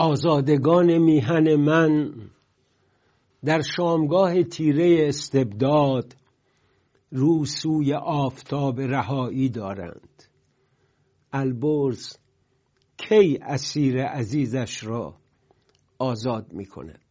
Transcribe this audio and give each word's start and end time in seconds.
آزادگان 0.00 0.98
میهن 0.98 1.54
من 1.54 2.12
در 3.44 3.60
شامگاه 3.76 4.42
تیره 4.42 5.08
استبداد 5.08 6.16
رو 7.10 7.44
سوی 7.44 7.94
آفتاب 7.94 8.80
رهایی 8.80 9.48
دارند. 9.48 10.22
البرز 11.32 12.16
کی 12.96 13.38
اسیر 13.42 14.02
عزیزش 14.02 14.84
را 14.84 15.14
آزاد 15.98 16.52
می 16.52 16.66
کند 16.66 17.04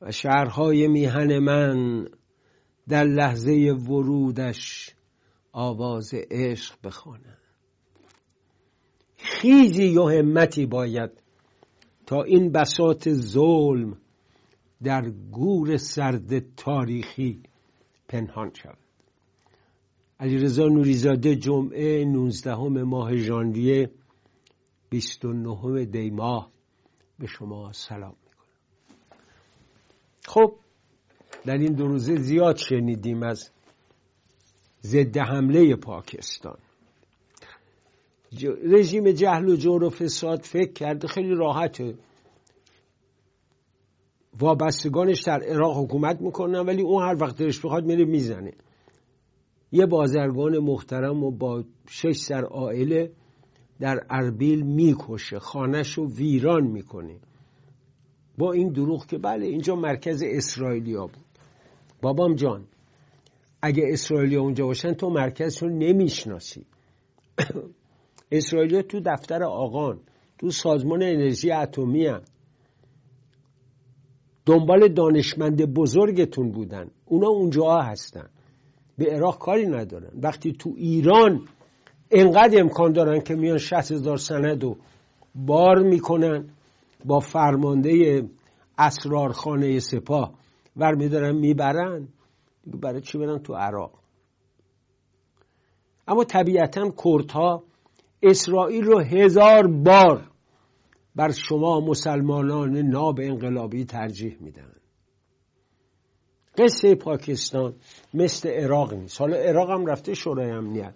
و 0.00 0.10
شهرهای 0.10 0.88
میهن 0.88 1.38
من 1.38 2.08
در 2.88 3.04
لحظه 3.04 3.52
ورودش 3.88 4.94
آواز 5.52 6.14
عشق 6.30 6.74
بخوانند. 6.84 7.38
خیزی 9.16 9.98
و 9.98 10.08
همتی 10.08 10.66
باید 10.66 11.23
تا 12.06 12.22
این 12.22 12.52
بساط 12.52 13.08
ظلم 13.08 13.98
در 14.82 15.10
گور 15.10 15.76
سرد 15.76 16.54
تاریخی 16.56 17.42
پنهان 18.08 18.50
شود. 18.54 18.78
علیرضا 20.20 20.64
نوریزاده 20.64 21.36
جمعه 21.36 22.04
19 22.04 22.54
ماه 22.84 23.16
ژانویه 23.16 23.90
29 24.90 25.84
دی 25.84 26.10
ماه 26.10 26.50
به 27.18 27.26
شما 27.26 27.72
سلام 27.72 28.16
می‌کنم. 28.24 28.46
خب 30.24 30.56
در 31.46 31.58
این 31.58 31.72
دو 31.72 31.86
روزه 31.86 32.16
زیاد 32.16 32.56
شنیدیم 32.56 33.22
از 33.22 33.50
ضد 34.82 35.16
حمله 35.16 35.76
پاکستان. 35.76 36.58
رژیم 38.64 39.10
جهل 39.12 39.48
و 39.48 39.56
جور 39.56 39.84
و 39.84 39.90
فساد 39.90 40.42
فکر 40.42 40.72
کرده 40.72 41.08
خیلی 41.08 41.34
راحته. 41.34 41.94
وابستگانش 44.40 45.22
در 45.22 45.42
عراق 45.42 45.84
حکومت 45.84 46.20
می‌کنن 46.20 46.60
ولی 46.60 46.82
اون 46.82 47.02
هر 47.02 47.22
وقت 47.22 47.36
دلش 47.36 47.60
بخواد 47.60 47.84
میره 47.84 48.04
می‌زنه. 48.04 48.52
یه 49.72 49.86
بازرگان 49.86 50.58
محترم 50.58 51.24
و 51.24 51.30
با 51.30 51.64
شش 51.88 52.16
سر 52.16 52.44
آئله 52.44 53.12
در 53.80 54.00
اربیل 54.10 54.62
می‌کشه 54.62 55.38
خانش 55.38 55.92
رو 55.92 56.10
ویران 56.10 56.66
می‌کنه. 56.66 57.16
با 58.38 58.52
این 58.52 58.72
دروغ 58.72 59.06
که 59.06 59.18
بله 59.18 59.46
اینجا 59.46 59.76
مرکز 59.76 60.22
اسرائیلیا 60.26 61.06
بود. 61.06 61.24
بابام 62.02 62.34
جان 62.34 62.64
اگه 63.62 63.84
اسرائیلیا 63.88 64.40
اونجا 64.40 64.66
باشن 64.66 64.92
تو 64.92 65.10
مرکزشون 65.10 65.78
نمی‌شناسی. 65.78 66.66
اسرائیلیا 68.30 68.82
تو 68.82 69.00
دفتر 69.00 69.42
آقان 69.42 70.00
تو 70.38 70.50
سازمان 70.50 71.02
انرژی 71.02 71.52
اتمی 71.52 72.06
هم. 72.06 72.22
دنبال 74.46 74.88
دانشمند 74.88 75.74
بزرگتون 75.74 76.50
بودن. 76.50 76.90
اونا 77.04 77.28
اونجا 77.28 77.80
هستن. 77.80 78.28
به 78.98 79.04
عراق 79.10 79.38
کاری 79.38 79.66
ندارن. 79.66 80.10
وقتی 80.22 80.52
تو 80.52 80.72
ایران 80.76 81.48
انقدر 82.10 82.60
امکان 82.60 82.92
دارن 82.92 83.20
که 83.20 83.34
میان 83.34 83.58
60 83.58 83.92
هزار 83.92 84.16
سند 84.16 84.64
و 84.64 84.76
بار 85.34 85.82
می‌کنن 85.82 86.48
با 87.04 87.20
فرمانده 87.20 88.22
اسرارخانه 88.78 89.78
سپاه 89.78 90.34
ور 90.76 90.94
میدارن 90.94 91.36
می‌برن 91.36 92.08
برای 92.66 93.00
چی 93.00 93.18
برن 93.18 93.38
تو 93.38 93.54
عراق؟ 93.54 93.92
اما 96.08 96.24
طبیعتا 96.24 96.90
کردها 97.04 97.64
اسرائیل 98.24 98.84
رو 98.84 99.00
هزار 99.00 99.66
بار 99.66 100.30
بر 101.16 101.30
شما 101.30 101.80
مسلمانان 101.80 102.76
ناب 102.76 103.20
انقلابی 103.20 103.84
ترجیح 103.84 104.36
میدن. 104.40 104.72
قصه 106.58 106.94
پاکستان 106.94 107.74
مثل 108.14 108.48
عراق 108.48 108.94
نیست. 108.94 109.20
حالا 109.20 109.36
عراق 109.36 109.70
هم 109.70 109.86
رفته 109.86 110.14
شورای 110.14 110.50
امنیت. 110.50 110.94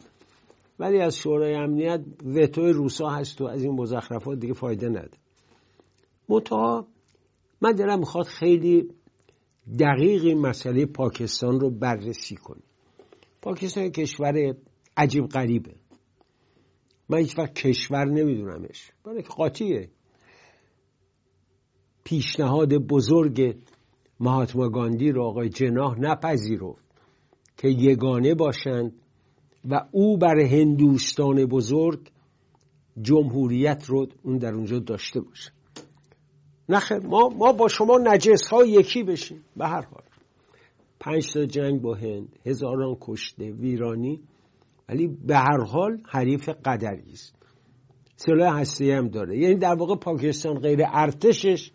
ولی 0.78 1.00
از 1.00 1.16
شورای 1.16 1.54
امنیت 1.54 2.00
وتو 2.26 2.62
روسا 2.72 3.08
هست 3.08 3.40
و 3.40 3.44
از 3.44 3.62
این 3.62 3.72
مزخرفات 3.72 4.38
دیگه 4.38 4.54
فایده 4.54 4.88
نده 4.88 5.10
متا 6.28 6.86
من 7.60 7.72
دلم 7.72 7.98
می‌خواد 7.98 8.26
خیلی 8.26 8.88
دقیق 9.78 10.24
این 10.24 10.38
مسئله 10.38 10.86
پاکستان 10.86 11.60
رو 11.60 11.70
بررسی 11.70 12.36
کنیم. 12.36 12.62
پاکستان 13.42 13.90
کشور 13.90 14.54
عجیب 14.96 15.26
غریبه. 15.26 15.74
من 17.08 17.18
هیچ 17.18 17.38
وقت 17.38 17.54
کشور 17.54 18.04
نمیدونمش. 18.04 18.92
برای 19.04 19.22
که 19.22 19.28
قاطیه. 19.28 19.90
پیشنهاد 22.04 22.74
بزرگ 22.74 23.56
مهاتما 24.20 24.68
گاندی 24.68 25.12
رو 25.12 25.22
آقای 25.22 25.48
جناح 25.48 26.00
نپذیرفت 26.00 26.84
که 27.56 27.68
یگانه 27.68 28.34
باشند 28.34 28.92
و 29.64 29.86
او 29.92 30.16
بر 30.16 30.40
هندوستان 30.40 31.46
بزرگ 31.46 32.10
جمهوریت 33.02 33.84
رو 33.86 34.06
اون 34.22 34.38
در 34.38 34.54
اونجا 34.54 34.78
داشته 34.78 35.20
باشه. 35.20 35.52
نخیر 36.68 36.98
ما, 36.98 37.28
ما 37.28 37.52
با 37.52 37.68
شما 37.68 37.98
نجس 37.98 38.48
ها 38.48 38.64
یکی 38.64 39.02
بشیم. 39.02 39.44
به 39.56 39.66
هر 39.66 39.82
حال. 39.82 40.02
پنج 41.00 41.32
تا 41.32 41.46
جنگ 41.46 41.80
با 41.80 41.94
هند 41.94 42.38
هزاران 42.46 42.96
کشته 43.00 43.52
ویرانی. 43.52 44.20
ولی 44.88 45.06
به 45.06 45.36
هر 45.36 45.64
حال 45.64 46.02
حریف 46.08 46.48
قدری 46.48 47.12
است. 47.12 47.34
سلاح 48.16 48.60
هستی 48.60 48.90
هم 48.90 49.08
داره. 49.08 49.38
یعنی 49.38 49.54
در 49.54 49.74
واقع 49.74 49.96
پاکستان 49.96 50.58
غیر 50.58 50.80
ارتشش 50.92 51.70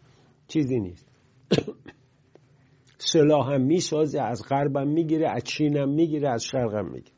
چیزی 0.48 0.80
نیست. 0.80 1.08
سلاح 3.14 3.54
هم 3.54 3.62
می‌سازه 3.62 4.22
از 4.22 4.44
غربم 4.50 4.88
می‌گیره 4.88 5.30
از 5.30 5.44
چین 5.44 5.78
هم 5.78 5.90
می‌گیره 5.90 6.30
از 6.30 6.44
شرق 6.44 6.74
هم 6.74 6.86
می‌گیره. 6.86 7.18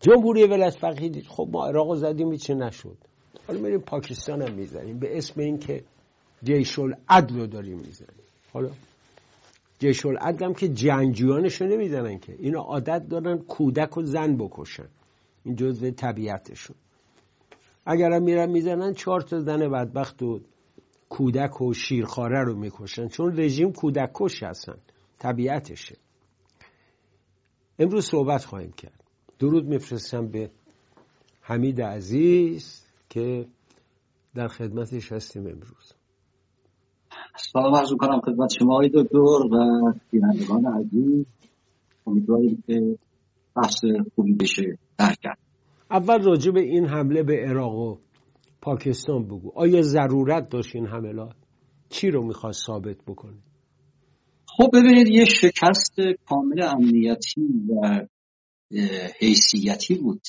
جمهوری 0.00 0.44
ولایت 0.44 0.74
فقیه 0.78 1.22
خب 1.22 1.48
ما 1.52 1.66
عراق 1.66 1.94
زدیم 1.94 2.36
چه 2.36 2.54
نشد. 2.54 2.98
حالا 3.46 3.60
میریم 3.60 3.80
پاکستان 3.80 4.42
هم 4.42 4.54
می‌زنیم. 4.54 4.98
به 4.98 5.18
اسم 5.18 5.40
اینکه 5.40 5.84
جیش 6.42 6.78
العدل 6.78 7.36
رو 7.36 7.46
داریم 7.46 7.78
می‌زنیم. 7.78 8.24
حالا 8.52 8.70
جیش 9.78 10.06
العدل 10.06 10.44
هم 10.44 10.54
که 10.54 10.68
جنگجویانش 10.68 11.60
رو 11.60 11.66
که. 12.18 12.36
اینا 12.38 12.60
عادت 12.60 13.08
دارن 13.08 13.38
کودک 13.38 13.96
و 13.96 14.02
زن 14.02 14.36
بکشن. 14.36 14.88
این 15.44 15.56
جزء 15.56 15.90
طبیعتشون. 15.90 16.76
اگر 17.86 18.18
میرن 18.18 18.50
می‌زنن 18.50 18.92
چهار 18.92 19.20
تا 19.20 19.40
زن 19.40 19.68
بدبخت 19.68 20.22
و 20.22 20.40
کودک 21.08 21.60
و 21.60 21.74
شیرخواره 21.74 22.44
رو 22.44 22.56
می‌کشن. 22.58 23.08
چون 23.08 23.40
رژیم 23.40 23.72
کودک 23.72 24.10
کش 24.14 24.42
هستن. 24.42 24.78
طبیعتشه. 25.18 25.96
امروز 27.78 28.04
صحبت 28.06 28.44
خواهیم 28.44 28.72
کرد. 28.72 29.04
درود 29.38 29.66
میفرستم 29.66 30.28
به 30.28 30.50
حمید 31.40 31.82
عزیز 31.82 32.84
که 33.10 33.46
در 34.34 34.48
خدمتش 34.48 35.12
هستیم 35.12 35.46
امروز. 35.46 35.93
سلام 37.52 37.74
عرض 37.74 37.92
کنم 37.98 38.20
خدمت 38.20 38.50
شما 38.58 38.74
آقای 38.74 38.90
دکتر 38.94 39.16
و 39.18 39.92
بینندگان 40.10 40.66
عزیز. 40.66 41.26
امیدواریم 42.06 42.64
که 42.66 42.98
بحث 43.56 43.84
خوبی 44.14 44.34
بشه 44.34 44.78
درک 44.98 45.18
کرد 45.22 45.38
اول 45.90 46.22
راجع 46.22 46.50
به 46.50 46.60
این 46.60 46.86
حمله 46.86 47.22
به 47.22 47.36
عراق 47.48 47.74
و 47.74 47.96
پاکستان 48.60 49.24
بگو. 49.24 49.52
آیا 49.54 49.82
ضرورت 49.82 50.48
داشت 50.48 50.76
این 50.76 50.86
حملات 50.86 51.36
چی 51.88 52.10
رو 52.10 52.26
می‌خواست 52.26 52.66
ثابت 52.66 52.96
بکنه؟ 53.06 53.38
خب 54.46 54.70
ببینید 54.72 55.08
یه 55.08 55.24
شکست 55.24 55.94
کامل 56.28 56.62
امنیتی 56.62 57.48
و 57.68 58.06
حیثیتی 59.20 59.94
بود 59.94 60.22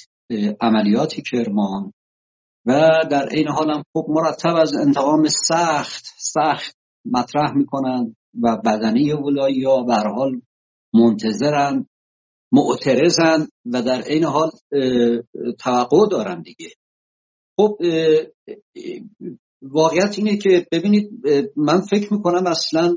عملیات 0.61 1.13
کرمان 1.31 1.93
و 2.65 2.89
در 3.11 3.29
این 3.31 3.47
حال 3.47 3.71
هم 3.71 3.83
خب 3.93 4.05
مرتب 4.09 4.55
از 4.55 4.73
انتقام 4.87 5.27
سخت 5.27 6.05
سخت 6.17 6.84
مطرح 7.05 7.53
می‌کنن 7.55 8.15
و 8.41 8.57
بدنی 8.65 9.11
ولایی 9.11 9.63
ها 9.63 9.85
حال 10.15 10.41
منتظرن 10.93 11.85
معترضن 12.51 13.47
و 13.65 13.81
در 13.81 14.03
این 14.07 14.23
حال 14.23 14.51
توقع 15.59 16.07
دارن 16.11 16.41
دیگه. 16.41 16.69
خب 17.57 17.77
واقعیت 19.61 20.17
اینه 20.17 20.37
که 20.37 20.67
ببینید 20.71 21.09
من 21.55 21.81
فکر 21.81 22.13
می‌کنم 22.13 22.47
اصلا 22.47 22.93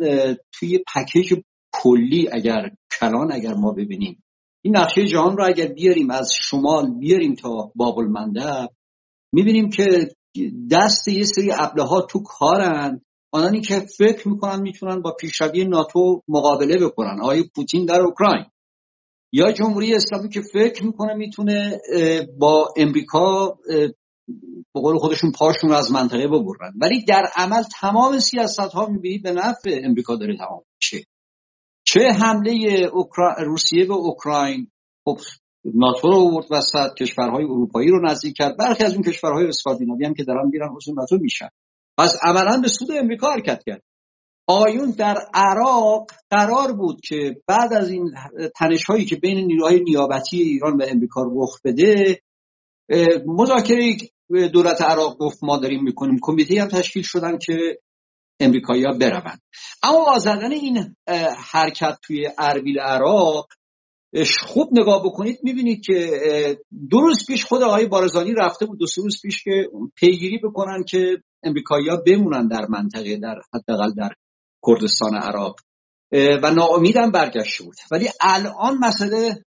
توی 0.53 0.79
پکیج 0.95 1.35
کلی 1.73 2.29
اگر 2.33 2.71
کلان 3.01 3.33
اگر 3.33 3.55
ما 3.55 3.73
ببینیم 3.73 4.23
این 4.63 4.77
نقشه 4.77 5.07
جهان 5.07 5.37
رو 5.37 5.47
اگر 5.47 5.67
بیاریم 5.67 6.11
از 6.11 6.31
شمال 6.41 6.99
بیاریم 6.99 7.35
تا 7.35 7.73
باب 7.75 7.99
المنده 7.99 8.69
می‌بینیم 9.33 9.71
که 9.71 10.09
دست 10.71 11.09
یه 11.09 11.25
سری 11.25 11.53
ابله 11.53 11.85
ها 11.85 12.01
تو 12.01 12.23
کارن 12.23 13.01
آنانی 13.33 13.61
که 13.61 13.87
فکر 13.99 14.29
می‌کنن 14.29 14.63
می‌تونن 14.63 15.03
با 15.03 15.13
پیشروی 15.21 15.65
ناتو 15.65 16.23
مقابله 16.29 16.87
بکنن. 16.87 17.21
آقای 17.21 17.43
پوتین 17.57 17.87
در 17.87 18.01
اوکراین. 18.01 18.45
یا 19.33 19.53
جمهوری 19.53 19.95
اسلامی 19.95 20.29
که 20.29 20.41
فکر 20.41 20.85
می‌کنه 20.85 21.15
می‌تونه 21.15 21.81
با 22.39 22.69
امریکا 22.77 23.59
به 24.75 24.81
قول 24.81 24.99
خودشون 24.99 25.33
پاشون 25.33 25.71
رو 25.71 25.77
از 25.77 25.93
منطقه 25.93 26.29
ببرن. 26.29 26.73
ولی 26.81 27.05
در 27.05 27.25
عمل 27.37 27.63
تمام 27.81 28.19
سیاست 28.19 28.61
ها 28.61 28.87
می‌بینید 28.87 29.23
به 29.23 29.33
نفع 29.33 29.81
امریکا 29.85 30.17
داره 30.17 30.37
تمام 30.37 30.63
چه 30.83 31.05
چه 31.85 32.01
حمله 32.01 32.87
روسیه 33.39 33.85
به 33.85 33.95
اوکراین. 33.95 34.71
خب 35.05 35.19
ناتو 35.65 36.09
رو 36.09 36.15
آورد 36.15 36.47
وسط 36.51 36.95
کشورهای 36.95 37.45
اروپایی 37.45 37.91
رو 37.91 38.07
نزدیک 38.07 38.35
کرد. 38.37 38.57
برخی 38.57 38.85
از 38.85 38.95
اون 38.95 39.03
کشورهای 39.03 39.47
اسکاندیناوی 39.47 40.05
هم 40.05 40.15
که 40.15 40.25
دارن 40.25 40.51
میرن 40.53 40.69
حضور 40.69 40.95
ناتو 40.95 41.19
میشن. 41.21 41.49
پس 41.99 42.13
عملا 42.23 42.61
به 42.63 42.69
سود 42.69 42.93
امریکا 42.93 43.33
حرکت 43.33 43.63
کرد. 43.67 43.83
آیون 44.47 44.91
در 44.91 45.17
عراق 45.35 46.11
قرار 46.31 46.73
بود 46.73 47.01
که 47.01 47.37
بعد 47.47 47.73
از 47.73 47.91
این 47.91 48.15
تنش 48.57 48.85
هایی 48.85 49.05
که 49.05 49.17
بین 49.17 49.47
نیروهای 49.47 49.81
نیابتی 49.81 50.43
ایران 50.43 50.77
و 50.77 50.85
امریکا 50.89 51.23
رخ 51.33 51.61
بده 51.65 52.21
مذاکره 53.27 53.97
دولت 54.53 54.83
عراق 54.83 55.19
گفت 55.19 55.39
ما 55.43 55.57
داریم 55.57 55.83
می‌کنیم 55.83 56.19
کمیته 56.23 56.63
هم 56.63 56.69
تشکیل 56.69 57.03
شدن 57.03 57.39
که 57.39 57.79
امریکایی 58.41 58.85
ها 58.85 58.93
بروند. 58.93 59.41
اما 59.83 60.05
آزدن 60.15 60.53
این 60.53 60.97
حرکت 61.51 61.99
توی 62.03 62.29
اربیل 62.39 62.81
عراق 62.81 63.49
خوب 64.47 64.69
نگاه 64.73 65.03
بکنید 65.05 65.39
می‌بینید 65.43 65.85
که 65.85 66.21
دو 66.91 67.01
روز 67.01 67.27
پیش 67.27 67.45
خود 67.45 67.63
آقای 67.63 67.87
بارزانی 67.87 68.35
رفته 68.35 68.67
بود 68.67 68.79
دو 68.79 68.87
سه 68.87 69.03
روز 69.03 69.21
پیش 69.23 69.45
که 69.45 69.69
پیگیری 69.97 70.39
بکنن 70.39 70.85
که 70.89 71.23
امریکایی 71.43 71.89
بمونن 72.07 72.49
در 72.49 72.67
منطقه 72.67 73.17
در 73.17 73.41
حداقل 73.55 73.91
در 73.95 74.13
کردستان 74.67 75.15
عراق. 75.15 75.57
و 76.13 76.51
ناامیدم 76.51 77.11
برگشته 77.11 77.65
بود 77.65 77.77
ولی 77.91 78.09
الان 78.21 78.79
مسئله 78.79 79.45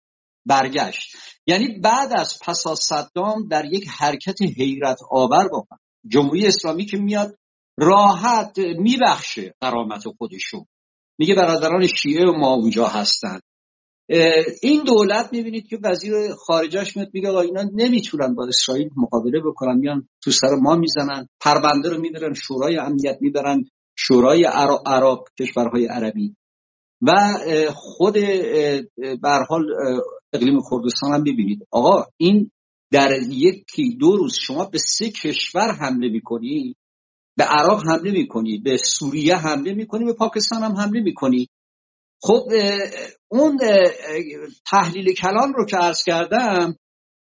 برگشت. 0.45 1.15
یعنی 1.47 1.79
بعد 1.79 2.13
از 2.13 2.39
پسا 2.45 2.75
صدام 2.75 3.47
در 3.47 3.65
یک 3.65 3.87
حرکت 3.89 4.41
حیرت 4.41 4.97
آور 5.11 5.49
واقعا 5.51 5.77
جمهوری 6.07 6.47
اسلامی 6.47 6.85
که 6.85 6.97
میاد 6.97 7.35
راحت 7.77 8.59
میبخشه 8.59 9.53
قرامت 9.61 10.03
خودشون. 10.17 10.65
میگه 11.17 11.35
برادران 11.35 11.87
شیعه 11.87 12.25
ما 12.25 12.53
اونجا 12.53 12.87
هستن. 12.87 13.39
این 14.61 14.83
دولت 14.83 15.29
می‌بینید 15.31 15.67
که 15.67 15.79
وزیر 15.83 16.13
خارجش 16.45 16.97
میاد 16.97 17.09
میگه 17.13 17.35
اینا 17.35 17.63
نمی‌تونن 17.73 18.35
با 18.35 18.47
اسرائیل 18.47 18.89
مقابله 18.97 19.39
بکنن 19.45 19.77
میان 19.77 20.07
تو 20.23 20.31
سر 20.31 20.55
ما 20.61 20.75
می‌زنن 20.75 21.27
پرونده 21.41 21.89
رو 21.89 22.01
می‌برن 22.01 22.33
شورای 22.33 22.77
امنیت 22.77 23.17
می‌برن 23.21 23.63
شورای 23.97 24.43
عراق 24.85 25.29
کشورهای 25.39 25.85
عربی. 25.85 26.35
و 27.01 27.11
خود 27.73 28.17
حال 29.49 29.65
اقلیم 30.33 30.59
کردستان 30.71 31.13
هم 31.13 31.23
ببینید 31.23 31.67
آقا 31.71 32.05
این 32.17 32.51
در 32.91 33.11
یکی 33.29 33.97
دو 33.99 34.17
روز 34.17 34.33
شما 34.41 34.65
به 34.65 34.77
سه 34.77 35.09
کشور 35.09 35.71
حمله 35.71 36.09
می‌کنی 36.09 36.75
به 37.37 37.43
عراق 37.43 37.83
حمله 37.87 38.11
می‌کنی 38.11 38.57
به 38.57 38.77
سوریه 38.77 39.35
حمله 39.35 39.73
می‌کنی 39.73 40.05
به 40.05 40.13
پاکستان 40.13 40.63
هم 40.63 40.71
حمله 40.71 41.01
می‌کنی. 41.01 41.47
خب 42.21 42.43
اون 43.27 43.57
تحلیل 44.71 45.13
کلان 45.13 45.53
رو 45.53 45.65
که 45.65 45.77
عرض 45.77 46.03
کردم 46.03 46.75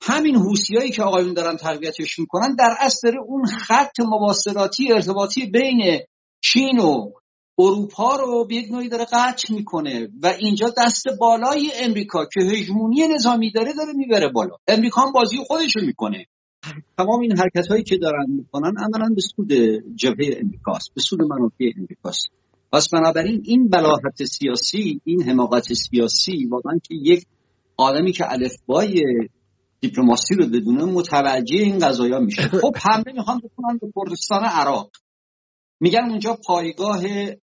همین 0.02 0.36
حوسیایی 0.36 0.90
که 0.90 1.02
آقایون 1.02 1.34
دارن 1.34 1.56
تربیتش 1.56 2.18
می‌کنن 2.18 2.54
در 2.54 2.74
اصل 2.80 3.12
اون 3.26 3.46
خط 3.46 4.00
مواصلاتی 4.00 4.92
ارتباطی 4.92 5.46
بین 5.46 6.00
چین 6.40 6.78
و 6.78 7.12
اروپا 7.58 8.16
رو 8.16 8.46
به 8.46 8.54
یک 8.54 8.72
نوعی 8.72 8.88
داره 8.88 9.04
قطع 9.12 9.54
می‌کنه 9.54 10.08
و 10.22 10.26
اینجا 10.26 10.74
دست 10.78 11.04
بالای 11.20 11.72
امریکا 11.80 12.24
که 12.24 12.40
هژمونی 12.40 13.08
نظامی 13.08 13.52
داره 13.52 13.72
داره 13.72 13.92
می‌بره 13.92 14.28
بالا. 14.28 14.56
امریکا 14.68 15.00
هم 15.00 15.12
بازی 15.12 15.36
خودش 15.46 15.76
رو 15.76 15.86
می‌کنه. 15.86 16.26
تمام 16.98 17.20
این 17.20 17.38
حرکت 17.38 17.66
هایی 17.66 17.82
که 17.82 17.96
دارن 17.96 18.26
می‌کنن 18.28 18.72
عملا 18.78 19.14
به 19.14 19.20
سود 19.20 19.52
جبهه 19.96 20.38
امریکاست 20.42 20.94
به 20.94 21.00
سود 21.00 21.22
منافع 21.22 21.64
امریکاست. 21.78 22.28
پس 22.72 22.88
بنابراین 22.88 23.42
این 23.44 23.68
بلاحت 23.68 24.24
سیاسی 24.24 25.00
این 25.04 25.22
حماقت 25.22 25.72
سیاسی 25.72 26.46
واقعا 26.46 26.78
که 26.82 26.94
یک 26.94 27.26
آدمی 27.76 28.12
که 28.12 28.32
الفبای 28.32 29.02
دیپلماسی 29.80 30.34
رو 30.34 30.46
بدونه 30.46 30.84
متوجه 30.84 31.56
این 31.56 31.78
قضایا 31.78 32.20
میشه. 32.20 32.42
خب 32.62 32.76
حمله 32.76 33.12
می‌خوان 33.12 33.38
بکنن 33.38 33.78
به 33.78 33.92
کردستان 33.96 34.44
عراق. 34.44 34.90
میگن 35.80 36.10
اونجا 36.10 36.38
پایگاه 36.46 37.02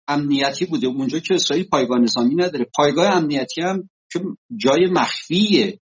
امنیتی 0.09 0.67
بوده. 0.67 0.87
اونجا 0.87 1.19
که 1.19 1.35
اسرائیل 1.35 1.69
پایگاه 1.69 1.99
نظامی 1.99 2.35
نداره. 2.35 2.67
پایگاه 2.75 3.07
امنیتی 3.07 3.63
هم 3.63 3.89
که 4.13 4.21
جای 4.57 4.87
مخفیه. 4.87 5.79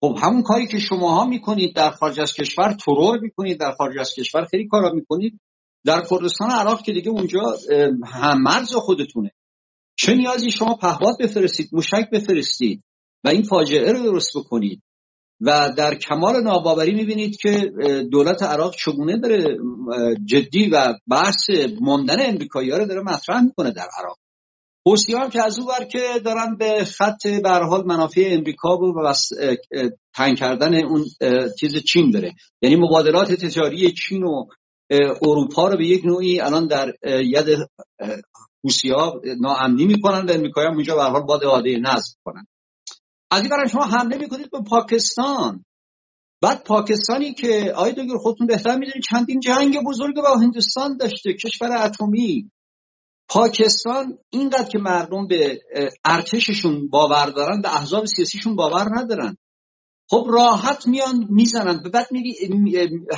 خب 0.00 0.18
همون 0.22 0.42
کاری 0.42 0.66
که 0.66 0.78
شماها 0.78 1.26
می‌کنید 1.26 1.74
در 1.76 1.90
خارج 1.90 2.20
از 2.20 2.32
کشور 2.32 2.72
ترور 2.72 3.18
می‌کنید 3.18 3.60
در 3.60 3.72
خارج 3.72 3.98
از 3.98 4.14
کشور 4.14 4.44
خیلی 4.44 4.68
کارا 4.68 4.92
می‌کنید. 4.92 5.40
در 5.84 6.06
کردستان 6.10 6.50
عراق 6.50 6.82
که 6.82 6.92
دیگه 6.92 7.10
اونجا 7.10 7.56
هم 8.06 8.42
مرز 8.42 8.74
خودتونه. 8.74 9.30
چه 9.96 10.14
نیازی 10.14 10.50
شما 10.50 10.74
پهپاد 10.74 11.18
بفرستید 11.20 11.68
موشک 11.72 12.10
بفرستید 12.12 12.82
و 13.24 13.28
این 13.28 13.42
فاجعه 13.42 13.92
رو 13.92 14.02
درست 14.02 14.30
بکنید 14.36 14.82
و 15.40 15.72
در 15.76 15.94
کمال 15.94 16.42
ناباوری 16.42 16.94
می‌بینید 16.94 17.36
که 17.36 17.72
دولت 18.10 18.42
عراق 18.42 18.74
چگونه 18.76 19.18
داره 19.18 19.58
جدی 20.24 20.68
و 20.68 20.94
بحث 21.10 21.50
ماندن 21.80 22.26
امریکایی 22.26 22.70
رو 22.70 22.86
داره 22.86 23.00
مطرح 23.00 23.40
می‌کنه 23.42 23.70
در 23.70 23.88
عراق. 23.98 24.18
حوسی 24.86 25.14
هم 25.14 25.30
که 25.30 25.42
از 25.42 25.58
او 25.58 25.66
بر 25.66 25.84
که 25.84 25.98
دارن 26.24 26.56
به 26.56 26.84
خط 26.84 27.26
به 27.26 27.50
حال 27.50 27.86
منافع 27.86 28.28
امریکا 28.30 28.76
و 28.76 29.14
تنگ 30.14 30.38
کردن 30.38 30.84
اون 30.84 31.04
چیز 31.60 31.76
چین 31.76 32.10
داره. 32.10 32.34
یعنی 32.62 32.76
مبادلات 32.76 33.32
تجاری 33.32 33.92
چین 33.92 34.22
و 34.22 34.44
اروپا 35.22 35.68
رو 35.68 35.76
به 35.76 35.86
یک 35.86 36.04
نوعی 36.04 36.40
الان 36.40 36.66
در 36.66 36.92
ید 37.04 37.68
حوسی 38.64 38.90
ها 38.90 39.20
ناامنی 39.40 39.86
می‌کنن 39.86 40.26
و 40.26 40.32
امریکایی 40.32 40.68
هم 40.68 40.74
اونجا 40.74 40.94
به 40.94 41.02
حال 41.02 41.22
باد 41.22 41.44
عاده 41.44 41.78
نصب 41.78 42.16
کنن 42.24 42.46
از 43.30 43.42
این 43.42 43.66
شما 43.68 43.84
حمله 43.84 44.18
می‌کنید 44.18 44.50
به 44.50 44.60
پاکستان. 44.70 45.64
بعد 46.42 46.64
پاکستانی 46.64 47.34
که 47.34 47.72
آقای 47.76 47.92
دکتر 47.92 48.16
خودتون 48.16 48.46
بهتر 48.46 48.78
می‌دونید 48.78 49.02
چندین 49.10 49.40
جنگ 49.40 49.78
بزرگ 49.86 50.16
با 50.16 50.36
هندوستان 50.36 50.96
داشته 50.96 51.34
کشور 51.34 51.72
اتمی. 51.72 52.50
پاکستان 53.28 54.18
اینقدر 54.30 54.68
که 54.68 54.78
مردم 54.78 55.26
به 55.26 55.60
ارتششون 56.04 56.88
باور 56.88 57.26
دارن 57.26 57.60
به 57.60 57.76
احزاب 57.76 58.04
سیاسیشون 58.04 58.56
باور 58.56 58.88
ندارن. 58.92 59.36
خب 60.12 60.26
راحت 60.30 60.86
میان 60.86 61.26
می‌زنن. 61.30 61.82
به 61.82 61.88
بعد 61.88 62.06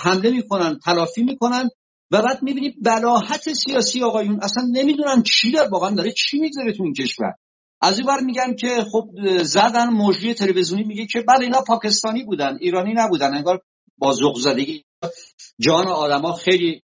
حمله 0.00 0.30
می‌کنن 0.30 0.78
تلافی 0.84 1.22
می‌کنن 1.22 1.68
و 2.10 2.22
بعد 2.22 2.42
می‌بینی 2.42 2.74
بلاحت 2.82 3.52
سیاسی 3.52 4.02
آقایون 4.02 4.38
اصلا 4.42 4.64
نمی‌دونن 4.72 5.22
چی 5.22 5.52
داره 5.52 5.68
واقعا 5.68 5.90
داره 5.90 6.12
چی 6.12 6.38
میگذره 6.38 6.72
تو 6.72 6.82
این 6.82 6.92
کشور. 6.92 7.32
از 7.80 7.98
این 7.98 8.06
بر 8.06 8.20
میگن 8.20 8.54
که 8.54 8.84
خب 8.92 9.08
زدن 9.42 9.88
مجری 9.88 10.34
تلویزیونی 10.34 10.84
میگه 10.84 11.06
که 11.06 11.20
بله 11.28 11.40
اینا 11.40 11.60
پاکستانی 11.60 12.24
بودن 12.24 12.58
ایرانی 12.60 12.92
نبودن. 12.96 13.34
انگار 13.34 13.60
با 13.98 14.12
ذوق 14.12 14.38
زدگی 14.38 14.84
جان 15.60 15.86
آدما 15.86 16.32
خیلی 16.32 16.82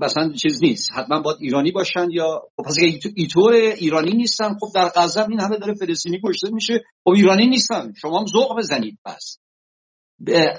مثلا 0.00 0.32
چیز 0.32 0.62
نیست. 0.62 0.92
حتما 0.92 1.20
باید 1.20 1.36
ایرانی 1.40 1.72
باشن 1.72 2.10
یا 2.10 2.42
خب 2.56 2.62
پس 2.62 2.76
ایتور 3.16 3.52
ایرانی 3.52 4.12
نیستن 4.12 4.56
خب 4.60 4.68
در 4.74 4.88
غزه 4.96 5.28
این 5.28 5.40
همه 5.40 5.56
داره 5.56 5.74
فلسطینی 5.74 6.20
کشته 6.24 6.50
میشه. 6.50 6.84
خب 7.04 7.10
ایرانی 7.10 7.46
نیستن. 7.46 7.92
شما 8.00 8.18
هم 8.18 8.26
ذوق 8.26 8.58
بزنید 8.58 8.98
پس. 9.04 9.38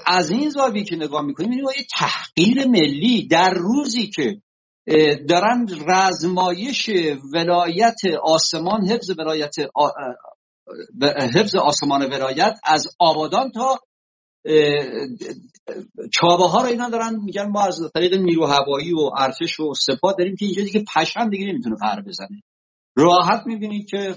از 0.06 0.30
این 0.30 0.50
زاویه 0.50 0.84
که 0.84 0.96
نگاه 0.96 1.22
می‌کنیم 1.22 1.50
این 1.50 1.60
یه 1.60 1.86
تحقیر 1.90 2.66
ملی 2.66 3.26
در 3.26 3.50
روزی 3.54 4.06
که 4.06 4.42
دارن 5.28 5.66
رزمایش 5.86 6.90
ولایت 7.34 7.96
آسمان 8.22 8.86
حفظ 8.86 9.10
ولایت 9.18 9.54
حفظ 11.34 11.54
آسمان 11.54 12.02
ولایت 12.02 12.58
از 12.64 12.86
آبادان 12.98 13.50
تا 13.50 13.80
چابه 16.12 16.44
ها 16.44 16.60
رو 16.60 16.66
اینا 16.66 16.88
دارن 16.88 17.20
میگن 17.24 17.48
ما 17.48 17.62
از 17.62 17.90
طریق 17.94 18.14
نیرو 18.14 18.46
هوایی 18.46 18.92
و 18.92 19.10
ارتش 19.16 19.60
و 19.60 19.74
سپاه 19.74 20.14
داریم 20.18 20.36
که 20.36 20.44
اینجا 20.44 20.62
دیگه 20.62 20.84
پشم 20.96 21.30
دیگه 21.30 21.46
نمی‌تونه 21.46 21.76
پر 21.80 22.00
بزنه. 22.00 22.42
راحت 22.96 23.42
می‌بینید 23.46 23.88
که 23.90 24.14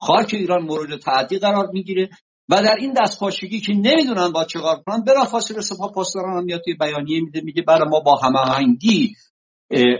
خاک 0.00 0.30
ایران 0.34 0.62
مورد 0.62 1.00
تعدی 1.00 1.38
قرار 1.38 1.70
می‌گیره 1.72 2.10
و 2.48 2.62
در 2.62 2.76
این 2.76 2.94
دستپاچگی 3.02 3.60
که 3.60 3.72
نمی‌دونن 3.72 4.32
با 4.32 4.44
چه 4.44 4.58
کار 4.58 4.82
کنن 4.86 5.04
بلافاصله 5.04 5.60
سپاه 5.60 5.92
پاسداران 5.92 6.38
هم 6.38 6.44
میاد 6.44 6.62
بیانیه 6.80 7.20
میده 7.20 7.40
میگه 7.40 7.62
بله 7.62 7.84
ما 7.84 8.00
با 8.00 8.16
هماهنگی 8.16 9.14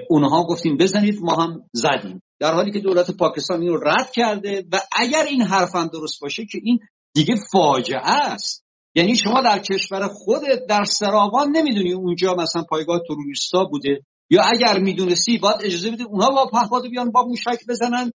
اونها 0.09 0.45
گفتیم 0.47 0.77
بزنید 0.77 1.19
ما 1.23 1.35
هم 1.35 1.65
زدیم. 1.73 2.23
در 2.41 2.55
حالی 2.55 2.71
که 2.71 2.81
دولت 2.81 3.11
پاکستان 3.11 3.61
اینو 3.61 3.77
رد 3.77 4.11
کرده 4.13 4.65
و 4.73 4.81
اگر 4.97 5.25
این 5.31 5.43
حرف 5.43 5.75
هم 5.75 5.87
درست 5.87 6.21
باشه 6.21 6.47
که 6.47 6.59
این 6.63 6.79
دیگه 7.15 7.35
فاجعه 7.53 8.11
است. 8.11 8.65
یعنی 8.95 9.17
شما 9.17 9.41
در 9.43 9.59
کشور 9.59 10.09
خودت 10.09 10.67
در 10.69 10.85
سراوان 10.85 11.51
نمی‌دونی 11.57 11.93
اونجا 11.93 12.35
مثلا 12.35 12.63
پایگاه 12.63 13.01
تروریستا 13.09 13.65
بوده. 13.65 14.03
یا 14.31 14.43
اگر 14.43 14.79
می‌دونستی 14.79 15.39
باید 15.39 15.57
اجازه 15.61 15.91
بدید 15.91 16.07
اونها 16.07 16.31
با 16.31 16.47
پهپاد 16.47 16.91
بیان 16.91 17.11
با 17.11 17.23
موشک 17.27 17.67
بزنن. 17.69 18.13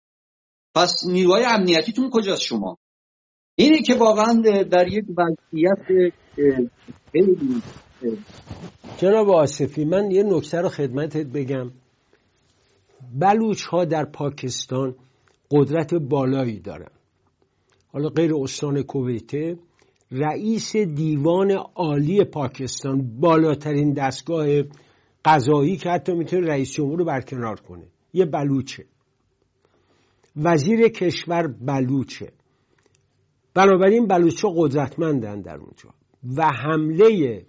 پس 0.74 0.94
نیروهای 1.06 1.44
امنیتیتون 1.44 2.10
کجاست 2.10 2.42
شما؟ 2.42 2.78
اینه 3.56 3.82
که 3.82 3.94
واقعا 3.94 4.42
در 4.70 4.88
یک 4.88 5.04
وضعیت 5.18 6.12
خیلی 7.12 7.62
جناب 8.98 9.30
آصفی؟ 9.30 9.84
من 9.84 10.10
یه 10.10 10.22
نکته 10.22 10.60
رو 10.60 10.68
خدمتت 10.68 11.26
بگم. 11.26 11.70
بلوچ 13.14 13.62
ها 13.62 13.84
در 13.84 14.04
پاکستان 14.04 14.94
قدرت 15.50 15.94
بالایی 15.94 16.60
دارن. 16.60 16.90
حالا 17.92 18.08
غیر 18.08 18.34
استان 18.34 18.82
کویته 18.82 19.58
رئیس 20.14 20.76
دیوان 20.76 21.50
عالی 21.74 22.24
پاکستان 22.24 23.20
بالاترین 23.20 23.92
دستگاه 23.92 24.46
قضایی 25.24 25.76
که 25.76 25.90
حتی 25.90 26.14
می‌تونه 26.14 26.46
رئیس 26.46 26.72
جمهور 26.72 26.98
رو 26.98 27.04
برکنار 27.04 27.60
کنه. 27.60 27.86
یه 28.12 28.24
بلوچه. 28.24 28.84
وزیر 30.36 30.88
کشور 30.88 31.46
بلوچه. 31.46 32.32
بنابراین 33.54 34.06
بلوچ 34.06 34.44
قدرتمندن 34.56 35.40
در 35.40 35.56
اونجا. 35.56 35.90
و 36.36 36.46
حمله 36.46 37.46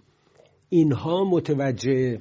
اینها 0.68 1.24
متوجه 1.24 2.20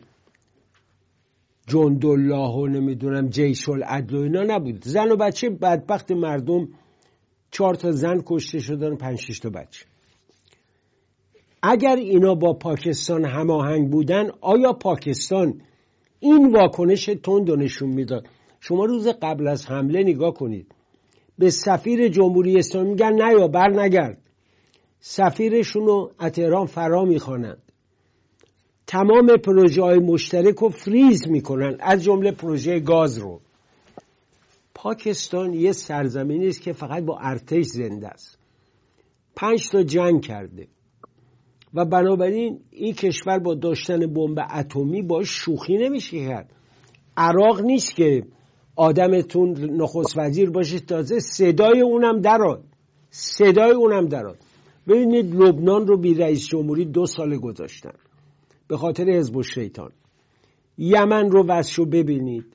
جندالله 1.68 2.52
و 2.52 2.68
نمی‌دونم 2.68 3.30
جیش 3.30 3.70
العدل 3.70 4.16
و 4.16 4.22
اینا 4.22 4.44
نبود. 4.44 4.84
زن 4.84 5.12
و 5.12 5.16
بچه 5.16 5.50
بدبخت 5.50 6.12
مردم 6.12 6.68
چهار 7.52 7.76
تا 7.76 7.92
زن 7.92 8.22
کشته 8.26 8.60
شدن 8.60 8.96
پنج 8.96 9.20
شش 9.20 9.40
تا 9.40 9.50
بچه. 9.50 9.86
اگر 11.68 11.96
اینا 11.96 12.36
با 12.36 12.54
پاکستان 12.54 13.26
هماهنگ 13.26 13.92
بودن 13.92 14.30
آیا 14.42 14.74
پاکستان 14.74 15.62
این 16.20 16.56
واکنش 16.56 17.06
تند 17.06 17.52
نشون 17.52 17.90
می‌داد؟ 17.90 18.28
شما 18.60 18.86
روز 18.86 19.08
قبل 19.08 19.48
از 19.48 19.66
حمله 19.66 20.04
نگاه 20.04 20.34
کنید. 20.34 20.68
به 21.40 21.50
سفیر 21.50 22.08
جمهوری 22.08 22.58
اسلامی 22.58 22.90
میگن 22.90 23.14
نه 23.14 23.34
یا 23.40 23.48
بر 23.48 23.70
نگرد. 23.70 24.18
سفیرشون 25.00 25.86
رو 25.86 26.12
تهران 26.34 26.66
فرا 26.66 27.06
می‌خوانند. 27.06 27.62
تمام 28.88 29.38
پروژه 29.46 29.82
های 29.82 30.00
مشترک 30.00 30.56
رو 30.56 30.70
فریز 30.70 31.28
می‌کنن 31.28 31.78
از 31.80 32.04
جمله 32.04 32.32
پروژه 32.32 32.80
گاز 32.80 33.18
رو. 33.18 33.42
پاکستان 34.74 35.54
یه 35.54 35.72
سرزمینی 35.72 36.48
است 36.48 36.62
که 36.62 36.74
فقط 36.74 37.04
با 37.04 37.18
ارتش 37.20 37.66
زنده 37.66 38.08
است. 38.08 38.38
پنج 39.36 39.70
تا 39.70 39.84
جنگ 39.84 40.22
کرده. 40.22 40.68
و 41.76 41.86
بنابراین 41.86 42.60
این 42.72 42.94
کشور 42.94 43.40
با 43.40 43.56
داشتن 43.56 44.14
بمب 44.14 44.40
اتمی 44.56 45.02
باش 45.02 45.30
شوخی 45.30 45.78
نمیشه 45.78 46.28
کرد. 46.28 46.52
عراق 47.18 47.62
نیست 47.62 47.96
که 47.96 48.24
آدمتون 48.76 49.60
نخست 49.82 50.18
وزیر 50.18 50.50
باشه 50.50 50.80
تازه 50.80 51.20
صدای 51.20 51.82
اونم 51.82 52.22
دراد 52.22 52.64
صدای 53.10 53.72
اونم 53.72 54.06
دراد 54.06 54.38
ببینید 54.88 55.36
لبنان 55.36 55.88
رو 55.88 55.98
بی 55.98 56.14
رئیس 56.14 56.48
جمهوری 56.48 56.86
دو 56.86 57.06
سال 57.06 57.38
گذاشتن 57.38 57.94
به 58.68 58.78
خاطر 58.78 59.10
حزب 59.10 59.42
شیطان 59.42 59.92
یمن 60.78 61.32
رو 61.32 61.44
وضعشو 61.44 61.86
ببینید. 61.86 62.46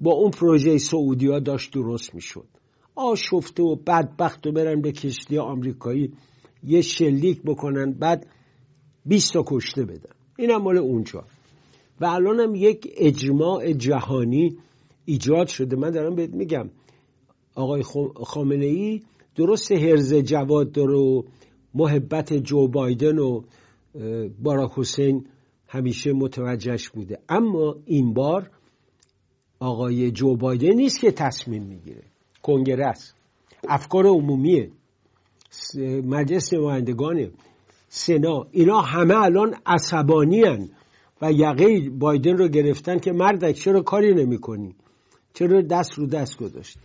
با 0.00 0.12
اون 0.12 0.30
پروژه 0.30 0.78
سعودی 0.78 1.26
ها 1.26 1.38
داشت 1.38 1.72
درست 1.72 2.14
می‌شد. 2.14 2.46
آشفته 2.94 3.62
و 3.62 3.76
بدبخت 3.76 4.46
و 4.46 4.52
برن 4.52 4.80
به 4.80 4.92
کشتی 4.92 5.38
آمریکایی 5.38 6.12
یه 6.64 6.80
شلیک 6.80 7.42
بکنن 7.42 7.92
بعد 7.92 8.26
20 9.06 9.32
تا 9.32 9.44
کشته 9.46 9.84
بدن 9.84 10.10
اینم 10.38 10.62
مال 10.62 10.78
اونجا 10.78 11.24
و 12.00 12.04
الان 12.04 12.40
هم 12.40 12.54
یک 12.54 12.94
اجماع 12.96 13.72
جهانی 13.72 14.56
ایجاد 15.04 15.46
شده. 15.46 15.76
من 15.76 15.90
دارم 15.90 16.14
بهت 16.14 16.30
میگم 16.34 16.70
آقای 17.54 17.82
خامنه 18.24 18.66
ای 18.66 19.02
درست 19.36 19.72
هرز 19.72 20.14
جواد 20.14 20.72
داره 20.72 20.98
و 20.98 21.22
محبت 21.74 22.32
جو 22.32 22.68
بایدن 22.68 23.18
و 23.18 23.42
باراک 24.42 24.70
حسین 24.76 25.26
همیشه 25.68 26.12
متوجهش 26.12 26.88
بوده. 26.88 27.18
اما 27.28 27.76
این 27.86 28.14
بار 28.14 28.50
آقای 29.60 30.10
جو 30.10 30.36
بایدن 30.36 30.74
نیست 30.74 31.00
که 31.00 31.10
تصمیم 31.10 31.62
می‌گیره. 31.62 32.02
کنگره 32.42 32.86
است. 32.86 33.14
افکار 33.68 34.06
عمومیه. 34.06 34.70
مجلس 36.04 36.54
نمایندگانه. 36.54 37.30
سنا. 37.88 38.46
اینا 38.50 38.80
همه 38.80 39.16
الان 39.16 39.54
عصبانی 39.66 40.42
و 41.22 41.32
یقه 41.32 41.90
بایدن 41.90 42.36
رو 42.36 42.48
گرفتن 42.48 42.98
که 42.98 43.12
مردک 43.12 43.54
چرا 43.54 43.82
کاری 43.82 44.14
نمی 44.14 44.38
کنی 44.38 44.74
چرا 45.34 45.62
دست 45.62 45.92
رو 45.92 46.06
دست 46.06 46.36
گذاشت 46.36 46.78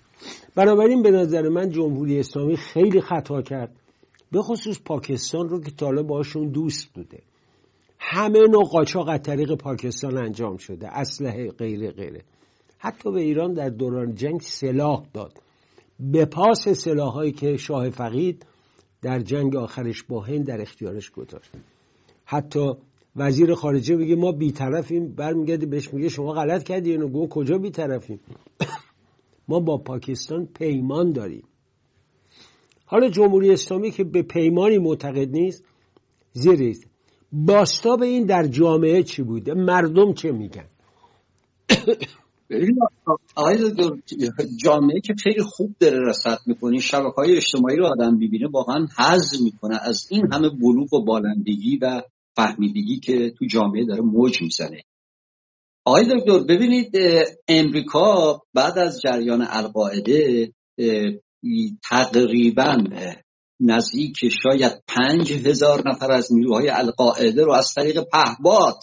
بنابراین 0.55 1.01
به 1.03 1.11
نظر 1.11 1.49
من 1.49 1.69
جمهوری 1.69 2.19
اسلامی 2.19 2.57
خیلی 2.57 3.01
خطا 3.01 3.41
کرد. 3.41 3.75
به 4.31 4.41
خصوص 4.41 4.79
پاکستان 4.85 5.49
رو 5.49 5.61
که 5.61 5.71
طالب 5.71 6.07
باشون 6.07 6.49
دوست 6.49 6.93
بوده. 6.93 7.19
همه 7.99 8.39
نوع 8.39 8.63
قاچاق 8.63 9.09
از 9.09 9.21
طریق 9.21 9.55
پاکستان 9.55 10.17
انجام 10.17 10.57
شده. 10.57 10.87
اسلحه 10.87 11.51
غیره 11.51 11.91
غیره. 11.91 12.21
حتی 12.77 13.11
به 13.11 13.21
ایران 13.21 13.53
در 13.53 13.69
دوران 13.69 14.15
جنگ 14.15 14.41
سلاح 14.41 15.05
داد. 15.13 15.33
به 15.99 16.25
پاس 16.25 16.69
سلاحهایی 16.69 17.31
که 17.31 17.57
شاه 17.57 17.89
فقید 17.89 18.45
در 19.01 19.19
جنگ 19.19 19.55
آخرش 19.55 20.03
با 20.03 20.21
هند 20.21 20.45
در 20.45 20.61
اختیارش 20.61 21.11
گذاشت. 21.11 21.51
حتی 22.25 22.73
وزیر 23.15 23.53
خارجه 23.53 23.95
میگه 23.95 24.15
ما 24.15 24.31
بیطرفیم 24.31 25.15
برمیگرده 25.15 25.65
بهش 25.65 25.93
میگه 25.93 26.09
شما 26.09 26.33
غلط 26.33 26.63
کردی 26.63 26.91
اینو. 26.91 27.07
گو 27.07 27.27
کجا 27.27 27.57
بیطرفیم؟ 27.57 28.19
ما 29.49 29.59
با 29.59 29.77
پاکستان 29.77 30.45
پیمان 30.45 31.11
داریم. 31.11 31.43
حالا 32.85 33.09
جمهوری 33.09 33.51
اسلامی 33.51 33.91
که 33.91 34.03
به 34.03 34.21
پیمانی 34.21 34.77
معتقد 34.77 35.31
نیست 35.31 35.63
زیریست 36.33 36.87
باستاب 37.31 38.01
این 38.01 38.25
در 38.25 38.47
جامعه 38.47 39.03
چی 39.03 39.23
بوده 39.23 39.53
مردم 39.53 40.13
چه 40.13 40.31
میگن؟ 40.31 40.65
آقای 43.35 43.71
جامعه 44.63 44.99
که 44.99 45.13
خیلی 45.23 45.41
خوب 45.41 45.75
داره 45.79 45.99
رسد 46.09 46.37
می‌کنه 46.45 46.79
شبکه 46.79 47.15
های 47.17 47.37
اجتماعی 47.37 47.77
رو 47.77 47.85
آدم 47.85 48.15
ببینه 48.15 48.47
واقعا 48.47 48.87
حز 48.97 49.41
می‌کنه 49.43 49.79
از 49.81 50.07
این 50.09 50.33
همه 50.33 50.49
بلوغ 50.49 50.93
و 50.93 51.05
بالندگی 51.05 51.77
و 51.81 52.01
فهمیدگی 52.35 52.99
که 52.99 53.33
تو 53.39 53.45
جامعه 53.45 53.85
داره 53.85 54.01
موج 54.01 54.41
می‌زنه. 54.41 54.83
آقای 55.85 56.03
دکتر 56.03 56.39
ببینید 56.39 56.91
امریکا 57.47 58.41
بعد 58.53 58.77
از 58.79 59.01
جریان 59.01 59.47
القاعده 59.49 60.51
تقریبا 61.89 62.83
نزدیک 63.59 64.15
شاید 64.43 64.83
پنج 64.87 65.33
هزار 65.33 65.89
نفر 65.89 66.11
از 66.11 66.33
نیروهای 66.33 66.69
القاعده 66.69 67.43
رو 67.43 67.51
از 67.51 67.73
طریق 67.75 68.03
پهباد 68.11 68.75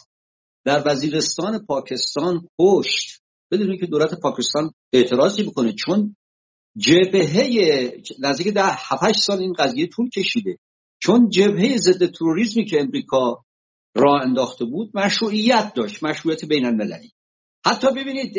در 0.65 0.83
وزیرستان 0.87 1.67
پاکستان 1.67 2.49
کشت. 2.61 3.21
بدون 3.51 3.77
که 3.77 3.87
دولت 3.87 4.21
پاکستان 4.21 4.73
اعتراضی 4.93 5.43
بکنه 5.43 5.73
چون 5.73 6.17
جبهه 6.77 7.93
نزدیک 8.19 8.49
در 8.49 8.71
7 8.77 9.13
سال 9.13 9.41
این 9.41 9.53
قضیه 9.53 9.87
طول 9.87 10.09
کشیده. 10.09 10.59
چون 11.03 11.29
جبهه 11.29 11.77
ضد 11.77 12.07
تروریسمی 12.07 12.65
که 12.65 12.81
امریکا 12.81 13.45
راه 13.95 14.23
انداخته 14.23 14.65
بود 14.65 14.91
مشروعیت 14.95 15.73
داشت 15.75 16.05
مشروعیت 16.05 16.45
بین 16.45 16.67
المللی 16.67 17.13
حتی 17.67 17.87
ببینید 17.97 18.39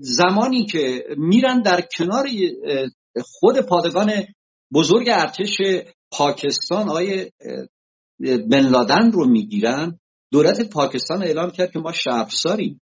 زمانی 0.00 0.66
که 0.66 1.04
میرن 1.16 1.62
در 1.62 1.80
کنار 1.96 2.26
خود 3.24 3.60
پادگان 3.60 4.12
بزرگ 4.72 5.08
ارتش 5.08 5.56
پاکستان 6.10 6.88
آقای 6.88 7.30
بن 8.20 8.68
لادن 8.68 9.12
رو 9.12 9.28
می‌گیرن 9.28 9.98
دولت 10.32 10.70
پاکستان 10.70 11.22
اعلام 11.22 11.50
کرد 11.50 11.72
که 11.72 11.78
ما 11.78 11.92
شرفساریم 11.92 12.80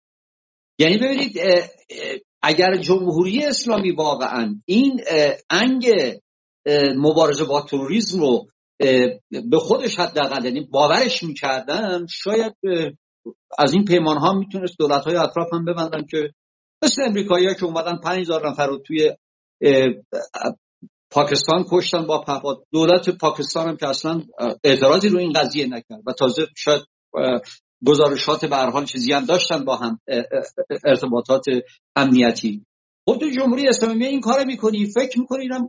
یعنی 0.78 0.98
ببینید 0.98 1.38
اگر 2.42 2.76
جمهوری 2.76 3.44
اسلامی 3.44 3.90
واقعا 3.90 4.60
این 4.64 5.00
انگ 5.50 5.90
مبارزه 6.96 7.44
با 7.44 7.62
تروریسم 7.62 8.20
رو 8.20 8.46
به 9.30 9.58
خودش 9.58 9.98
حداقل 9.98 10.44
یعنی 10.44 10.60
باورش 10.60 11.22
می‌کردن 11.22 12.06
شاید 12.10 12.54
از 13.58 13.72
این 13.72 13.84
پیمان 13.84 14.16
ها 14.16 14.32
می‌تونست 14.32 14.78
دولت 14.78 15.04
های 15.04 15.16
اطراف 15.16 15.48
هم 15.52 15.64
ببندن 15.64 16.06
که 16.10 16.32
مثل 16.84 17.02
امریکایی 17.02 17.54
که 17.54 17.64
اومدن 17.64 17.98
هزار 18.04 18.50
نفر 18.50 18.66
رو 18.66 18.78
توی 18.78 19.12
پاکستان 21.10 21.64
کشتن 21.70 22.06
با 22.06 22.20
پهپاد 22.20 22.64
دولت 22.72 23.10
پاکستان 23.10 23.68
هم 23.68 23.76
که 23.76 23.88
اصلا 23.88 24.22
اعتراضی 24.64 25.08
رو 25.08 25.18
این 25.18 25.32
قضیه 25.32 25.66
نکرد 25.66 26.02
و 26.06 26.12
تازه 26.12 26.46
شاید 26.56 26.82
گزارشات 27.86 28.44
به 28.44 28.56
حال 28.56 28.84
چیزی 28.84 29.12
هم 29.12 29.24
داشتن 29.24 29.64
با 29.64 29.76
هم 29.76 30.00
ارتباطات 30.84 31.44
امنیتی. 31.96 32.66
تو 33.06 33.30
جمهوری 33.36 33.68
اسلامی 33.68 34.06
این 34.06 34.20
کار 34.20 34.44
می‌کنی 34.44 34.86
فکر 34.86 35.20
می‌کنی 35.20 35.48
هم 35.52 35.68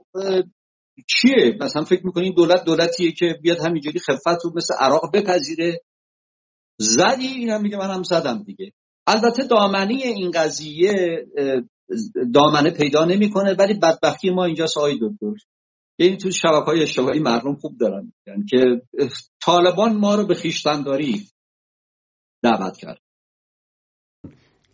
چیه؟ 1.07 1.57
مثلا 1.61 1.83
فکر 1.83 2.05
می‌کنی 2.05 2.33
دولت 2.33 2.63
دولتیه 2.65 3.11
که 3.11 3.35
بیاد 3.41 3.59
همینجوری 3.59 3.99
خفت 3.99 4.45
رو 4.45 4.51
مثل 4.55 4.73
عراق 4.79 5.11
بپذیره؟ 5.13 5.81
زدی 6.79 7.27
این 7.27 7.49
هم 7.49 7.61
میگه 7.61 7.77
هم 7.77 8.03
زدم 8.03 8.43
دیگه. 8.43 8.71
البته 9.07 9.43
دامنه 9.43 9.93
این 9.93 10.31
قضیه 10.31 11.25
دامنه 12.33 12.71
پیدا 12.71 13.05
نمی‌کنه 13.05 13.55
ولی 13.59 13.73
بدبختی 13.73 14.29
ما 14.29 14.45
اینجا 14.45 14.65
آقای 14.77 14.95
دکتر. 14.95 15.45
یعنی 15.99 16.17
تو 16.17 16.31
شبکه 16.31 16.65
های 16.65 16.81
اجتماعی 16.81 17.19
مردم 17.19 17.55
خوب 17.55 17.77
دارن 17.79 18.13
یعنی 18.27 18.45
که 18.49 18.81
طالبان 19.45 19.93
ما 19.93 20.15
رو 20.15 20.27
به 20.27 20.35
خیشتنداری 20.35 21.27
دعوت 22.45 22.77
کرد. 22.77 22.97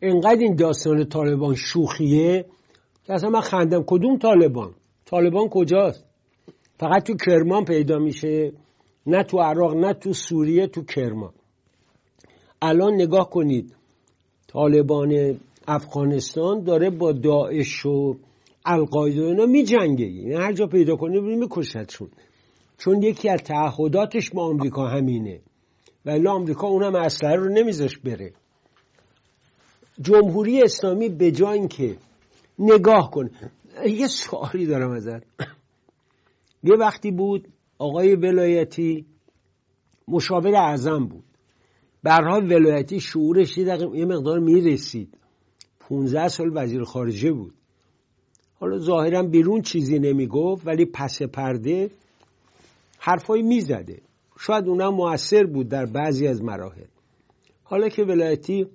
انقدر 0.01 0.39
این 0.39 0.55
داستان 0.55 1.05
طالبان 1.05 1.55
شوخیه 1.55 2.45
که 3.03 3.13
اصلا 3.13 3.29
من 3.29 3.41
خندم. 3.41 3.83
کدوم 3.87 4.17
طالبان؟ 4.17 4.73
طالبان 5.05 5.49
کجاست؟ 5.49 6.05
فقط 6.79 7.03
تو 7.03 7.13
کرمان 7.25 7.65
پیدا 7.65 7.99
میشه 7.99 8.51
نه 9.05 9.23
تو 9.23 9.39
عراق 9.39 9.73
نه 9.73 9.93
تو 9.93 10.13
سوریه 10.13 10.67
تو 10.67 10.83
کرمان. 10.83 11.33
الان 12.61 12.93
نگاه 12.93 13.29
کنید 13.29 13.75
طالبان 14.47 15.39
افغانستان 15.67 16.63
داره 16.63 16.89
با 16.89 17.11
داعش 17.11 17.85
و 17.85 18.15
القاعده 18.65 19.21
اینا 19.21 19.45
می 19.45 19.63
جنگه 19.63 20.05
یعنی 20.05 20.34
هر 20.34 20.53
جا 20.53 20.67
پیدا 20.67 20.95
کنه 20.95 21.19
میکشدشون 21.19 22.10
چون 22.77 23.03
یکی 23.03 23.29
از 23.29 23.39
تعهداتش 23.39 24.29
با 24.29 24.45
آمریکا 24.45 24.88
همینه. 24.88 25.39
ولی 26.05 26.27
آمریکا 26.27 26.67
اونم 26.67 26.95
اسلحه 26.95 27.35
رو 27.35 27.49
نمیذاش 27.49 27.97
بره. 27.97 28.33
جمهوری 30.01 30.63
اسلامی 30.63 31.09
به 31.09 31.31
جای 31.31 31.59
اینکه 31.59 31.97
نگاه 32.59 33.11
کنه. 33.11 33.29
یه 33.85 34.07
سوالی 34.07 34.65
دارم 34.65 34.91
ازت. 34.91 35.23
یه 36.63 36.75
وقتی 36.79 37.11
بود 37.11 37.47
آقای 37.77 38.15
ولایتی 38.15 39.05
مشاور 40.07 40.55
اعظم 40.55 41.05
بود. 41.05 41.23
برها 42.03 42.39
ولایتی 42.39 42.99
شعورش 42.99 43.57
یه 43.57 44.05
مقدار 44.05 44.39
می‌رسید. 44.39 45.17
15 45.79 46.27
سال 46.27 46.51
وزیر 46.53 46.83
خارجه 46.83 47.31
بود. 47.31 47.53
حالا 48.59 48.77
ظاهرا 48.77 49.23
بیرون 49.23 49.61
چیزی 49.61 49.99
نمی‌گفت 49.99 50.67
ولی 50.67 50.85
پس 50.85 51.21
پرده 51.21 51.91
حرفایی 52.99 53.43
می‌زده. 53.43 54.01
شاید 54.45 54.67
اونا 54.67 54.91
موثر 54.91 55.43
بود 55.43 55.69
در 55.69 55.86
بعضی 55.86 56.27
از 56.27 56.43
مراحل. 56.43 56.86
حالا 57.63 57.89
که 57.89 58.04
ولایتی 58.04 58.67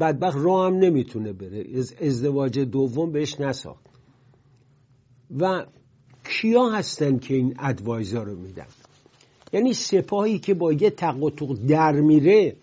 بدبخت 0.00 0.38
راه 0.40 0.66
هم 0.66 0.74
نمی‌تونه 0.74 1.32
بره. 1.32 1.64
ازدواج 2.00 2.58
دوم 2.58 3.12
بهش 3.12 3.40
نساخت. 3.40 3.86
و 5.40 5.66
کیا 6.24 6.68
هستن 6.68 7.18
که 7.18 7.34
این 7.34 7.54
ادوایزا 7.58 8.22
رو 8.22 8.36
میدن؟ 8.36 8.66
یعنی 9.52 9.72
سپاهی 9.72 10.38
که 10.38 10.54
با 10.54 10.72
یه 10.72 10.90
تق 10.90 11.22
و 11.22 11.30
در 11.68 11.92
میره 11.92 12.56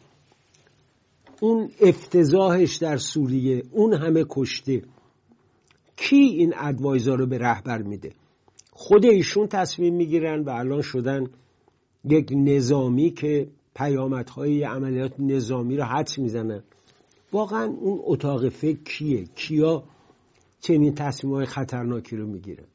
اون 1.41 1.69
افتضاحش 1.81 2.75
در 2.75 2.97
سوریه 2.97 3.63
اون 3.71 3.93
همه 3.93 4.25
کشته 4.29 4.81
کی 5.97 6.15
این 6.15 6.53
ادوایزا 6.57 7.15
رو 7.15 7.27
به 7.27 7.37
رهبر 7.37 7.81
میده؟ 7.81 8.11
خود 8.71 9.05
ایشون 9.05 9.47
تصمیم 9.47 9.95
می‌گیرن 9.95 10.43
و 10.43 10.49
الان 10.49 10.81
شدن 10.81 11.27
یک 12.09 12.31
نظامی 12.35 13.11
که 13.11 13.47
پیامدهای 13.75 14.63
عملیات 14.63 15.13
نظامی 15.19 15.77
رو 15.77 15.83
حدس 15.83 16.19
می‌زنن 16.19 16.63
واقعا 17.31 17.65
اون 17.65 17.99
اتاق 18.03 18.49
فکر 18.49 18.83
کیه؟ 18.83 19.25
کیا 19.35 19.83
چنین 20.59 20.95
تصمیم 20.95 21.33
های 21.33 21.45
خطرناکی 21.45 22.15
رو 22.15 22.27
می‌گیرن 22.27 22.65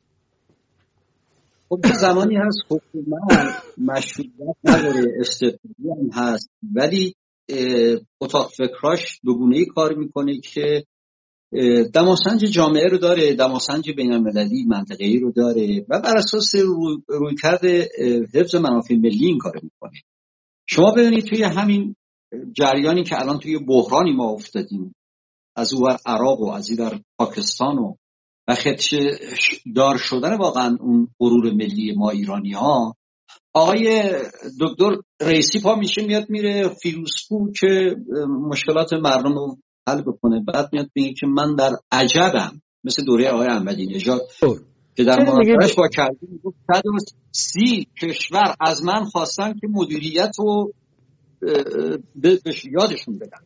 خب 1.69 1.87
زمانی 2.01 2.37
هست. 2.37 2.59
حکومت 2.69 3.63
مشروعیت 3.79 4.57
نداره 4.65 5.05
استقلالی 5.21 5.91
هم 6.01 6.11
هست. 6.13 6.51
ولی 6.75 7.15
اتاق 8.21 8.51
فکراش 8.51 9.21
دوگونه 9.25 9.65
کار 9.65 9.95
می‌کنه 9.95 10.41
که 10.41 10.85
دماسنج 11.95 12.45
جامعه 12.45 12.89
رو 12.89 12.99
داره 12.99 13.35
دماسنج 13.35 13.91
بین 13.91 14.13
المللی 14.13 14.65
منطقه‌ای 14.65 15.19
رو 15.19 15.33
داره 15.33 15.87
و 15.89 16.01
بر 16.01 16.17
اساس 16.17 16.55
روی, 16.55 17.37
کرده 17.43 17.89
حفظ 18.35 18.55
منافع 18.55 18.95
ملی 18.95 19.27
این 19.27 19.39
کار 19.39 19.61
می‌کنه. 19.63 20.01
شما 20.67 20.93
ببینید 20.97 21.25
توی 21.25 21.43
همین 21.43 21.97
جریانی 22.57 23.05
که 23.05 23.21
الان 23.21 23.39
توی 23.39 23.59
بحرانی 23.59 24.13
ما 24.13 24.31
افتادیم 24.31 24.95
از 25.57 25.73
او 25.73 25.89
عراق 26.07 26.41
و 26.41 26.51
از 26.51 26.71
این 26.71 27.05
پاکستان 27.19 27.79
و 27.79 27.95
و 28.49 28.55
خدشه 28.55 29.19
دار 29.75 29.97
شدن 29.97 30.37
واقعا 30.37 30.77
اون 30.81 31.09
غرور 31.21 31.53
ملی 31.53 31.95
ما 31.97 32.11
ایرانی 32.11 32.53
ها 32.53 32.97
آقای 33.55 34.13
دکتر 34.61 34.97
رئیسی 35.21 35.61
پا 35.61 35.75
میشه 35.75 36.03
میاد 36.03 36.31
میره 36.31 36.69
فیروسکو 36.69 37.53
که 37.61 37.97
مشکلات 38.51 38.93
مردم 38.93 39.35
حل 39.89 40.03
بکنه. 40.03 40.45
بعد 40.55 40.69
میاد 40.73 40.91
میگه 40.95 41.13
که 41.13 41.27
من 41.27 41.55
در 41.55 41.71
عجبم. 41.93 42.61
مثل 42.85 43.05
دوره 43.05 43.29
آقای 43.29 43.47
احمدی 43.47 43.87
نژاد 43.87 44.21
خب. 44.41 44.57
که 44.97 45.05
در 45.05 45.19
مناظرش 45.23 45.75
با 45.75 45.89
کردی 45.89 46.27
می‌گفت 46.33 46.57
سی 47.33 47.87
کشور 48.03 48.55
از 48.61 48.85
من 48.85 49.05
خواستن 49.05 49.53
که 49.53 49.67
مدیریت 49.71 50.33
رو 50.39 50.73
یادشون 52.81 53.19
بدن. 53.19 53.39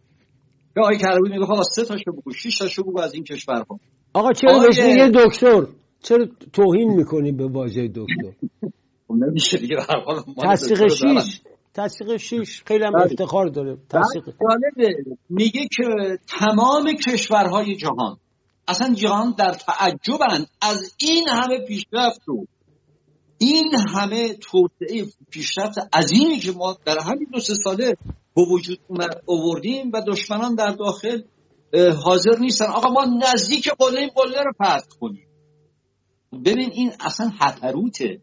که 0.75 0.81
آقای 0.81 0.99
کروبی 0.99 1.31
میگه 1.31 1.45
آقا 1.45 1.63
سه 1.63 1.85
تاشو 1.85 2.13
بگو 2.13 2.33
شش 2.33 2.59
تاشو 2.59 2.83
بگو 2.83 3.01
از 3.01 3.15
این 3.15 3.25
کشورها. 3.25 3.81
آقا 4.15 4.33
چرا 4.33 4.59
بهش 4.59 4.79
میگه 4.79 5.11
دکتر؟ 5.15 5.67
چرا 6.03 6.27
توهین 6.53 6.91
می‌کنی 6.91 7.33
به 7.33 7.47
واژه 7.47 7.89
دکتر؟ 7.89 8.33
خب 9.09 9.15
نمیشه 9.15 9.59
دیگه 9.59 9.77
تصدیق 10.43 10.89
شیش. 10.89 11.41
تصدیق 11.75 12.17
شیش 12.17 12.63
خیلی 12.67 12.85
هم 12.85 12.93
بله. 12.93 13.03
افتخار 13.03 13.47
داره. 13.47 13.79
تصدیق 13.91 14.35
میگه 15.29 15.69
که 15.77 15.85
تمام 16.27 16.93
کشورهای 16.93 17.77
جهان 17.77 18.19
اصلا 18.69 18.95
جهان 18.95 19.35
در 19.39 19.53
تعجبند 19.53 20.47
از 20.63 20.95
این 21.01 21.29
همه 21.29 21.59
پیشرفت 21.69 22.21
رو. 22.25 22.47
این 23.39 23.73
همه 23.89 24.35
توسعه 24.35 25.07
پیشرفت 25.31 25.79
عظیمی 25.93 26.39
که 26.39 26.53
ما 26.53 26.77
در 26.85 26.99
همین 26.99 27.27
دو 27.33 27.41
سه 27.41 27.55
ساله 27.55 27.97
به 28.37 28.43
وجود 28.51 28.79
آوردیم 29.27 29.91
و 29.93 30.03
دشمنان 30.07 30.55
در 30.55 30.71
داخل 30.71 31.23
حاضر 32.05 32.39
نیستن. 32.41 32.67
آقا 32.67 32.89
ما 32.89 33.05
نزدیک 33.05 33.69
قله 33.79 34.01
این 34.01 34.11
قله 34.15 34.43
رو 34.43 34.53
فتح 34.53 34.99
کنیم. 35.01 35.27
ببین 36.45 36.71
این 36.73 36.93
اصلا 37.01 37.31
حتروته 37.41 38.21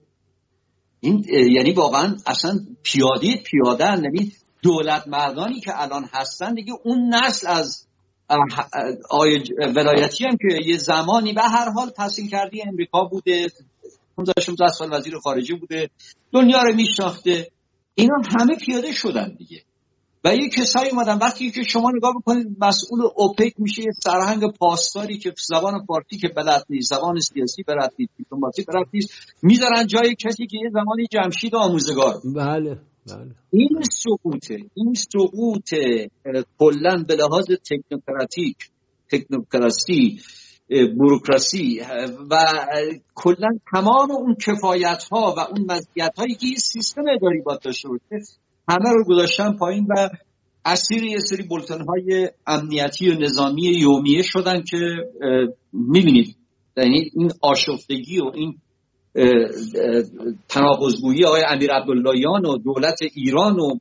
این 1.01 1.25
یعنی 1.29 1.71
واقعا 1.71 2.17
اصلا 2.25 2.59
پیاده 2.83 3.35
پیاده 3.35 3.85
یعنی 3.85 4.31
دولت 4.61 5.07
مردانی 5.07 5.59
که 5.59 5.81
الان 5.81 6.09
هستن 6.13 6.53
دیگه 6.53 6.73
اون 6.83 7.15
نسل 7.15 7.47
از 7.47 7.87
آی 9.09 9.43
ولایتی 9.75 10.25
هم 10.25 10.37
که 10.37 10.59
یه 10.65 10.77
زمانی 10.77 11.33
به 11.33 11.41
هر 11.41 11.69
حال 11.69 11.89
تحصیل 11.89 12.29
کردی 12.29 12.61
امریکا 12.67 13.03
بوده 13.03 13.47
15 14.17 14.67
سال 14.67 14.93
وزیر 14.93 15.17
خارجه 15.17 15.55
بوده 15.55 15.89
دنیا 16.31 16.63
رو 16.63 16.75
میشناخته. 16.75 17.51
اینا 17.95 18.15
همه 18.39 18.55
پیاده 18.55 18.91
شدن 18.91 19.35
دیگه. 19.37 19.63
و 20.23 20.35
یه 20.35 20.49
کسایی 20.49 20.89
اومدن. 20.89 21.17
وقتی 21.17 21.51
که 21.51 21.63
شما 21.63 21.91
نگاه 21.91 22.13
بکنید 22.21 22.47
مسئول 22.59 22.99
اوپک 23.15 23.53
میشه 23.57 23.81
یه 23.81 23.91
سرهنگ 24.03 24.43
پاسداری 24.59 25.17
که 25.17 25.33
زبان 25.47 25.85
فارسی 25.85 26.17
که 26.17 26.27
بلد 26.27 26.65
نیست 26.69 26.93
زبان 26.93 27.19
سیاسی 27.19 27.63
بلد 27.63 27.93
نیست 27.99 28.11
دیپلماسی 28.17 28.63
بلد 28.63 28.87
نیست 28.93 29.09
می‌ذارن 29.41 29.87
جای 29.87 30.15
کسی 30.15 30.47
که 30.47 30.57
یه 30.63 30.69
زمانی 30.73 31.07
جمشید 31.11 31.55
آموزگار. 31.55 32.21
بله 32.35 32.77
بله. 33.07 33.35
این 33.51 33.69
سقوطه 33.91 34.57
این 34.73 34.93
سقوط 34.93 35.69
کلا 36.59 37.03
به 37.07 37.15
لحاظ 37.15 37.45
تکنوکراتیک 37.69 38.57
تکنوکراسی 39.11 40.19
بروکراسی 40.97 41.81
و 42.31 42.37
کلا 43.15 43.49
تمام 43.73 44.11
اون 44.11 44.35
کفایت 44.35 45.03
ها 45.11 45.35
و 45.37 45.39
اون 45.39 45.65
مزیت 45.71 46.13
هایی 46.17 46.35
که 46.35 46.47
سیستم 46.57 47.03
اداری 47.15 47.41
باید 47.41 47.59
داشته 47.59 47.89
باشه 47.89 48.25
همه 48.71 48.89
رو 48.89 49.03
گذاشتن 49.07 49.57
پایین 49.57 49.87
و 49.89 50.09
اسیر 50.65 51.03
یه 51.03 51.19
سری 51.19 51.43
بلتن 51.43 51.85
های 51.85 52.29
امنیتی 52.47 53.09
و 53.09 53.19
نظامی 53.19 53.61
یومیه 53.61 54.21
شدن 54.21 54.61
که 54.61 54.77
می‌بینید 55.73 56.35
یعنی 56.77 57.11
این 57.13 57.31
آشفتگی 57.41 58.19
و 58.19 58.31
این 58.33 58.57
تناقضگویی 60.49 61.25
آقای 61.25 61.43
امیر 61.47 61.71
عبداللهیان 61.71 62.45
و 62.45 62.57
دولت 62.57 62.99
ایران 63.15 63.59
و 63.59 63.77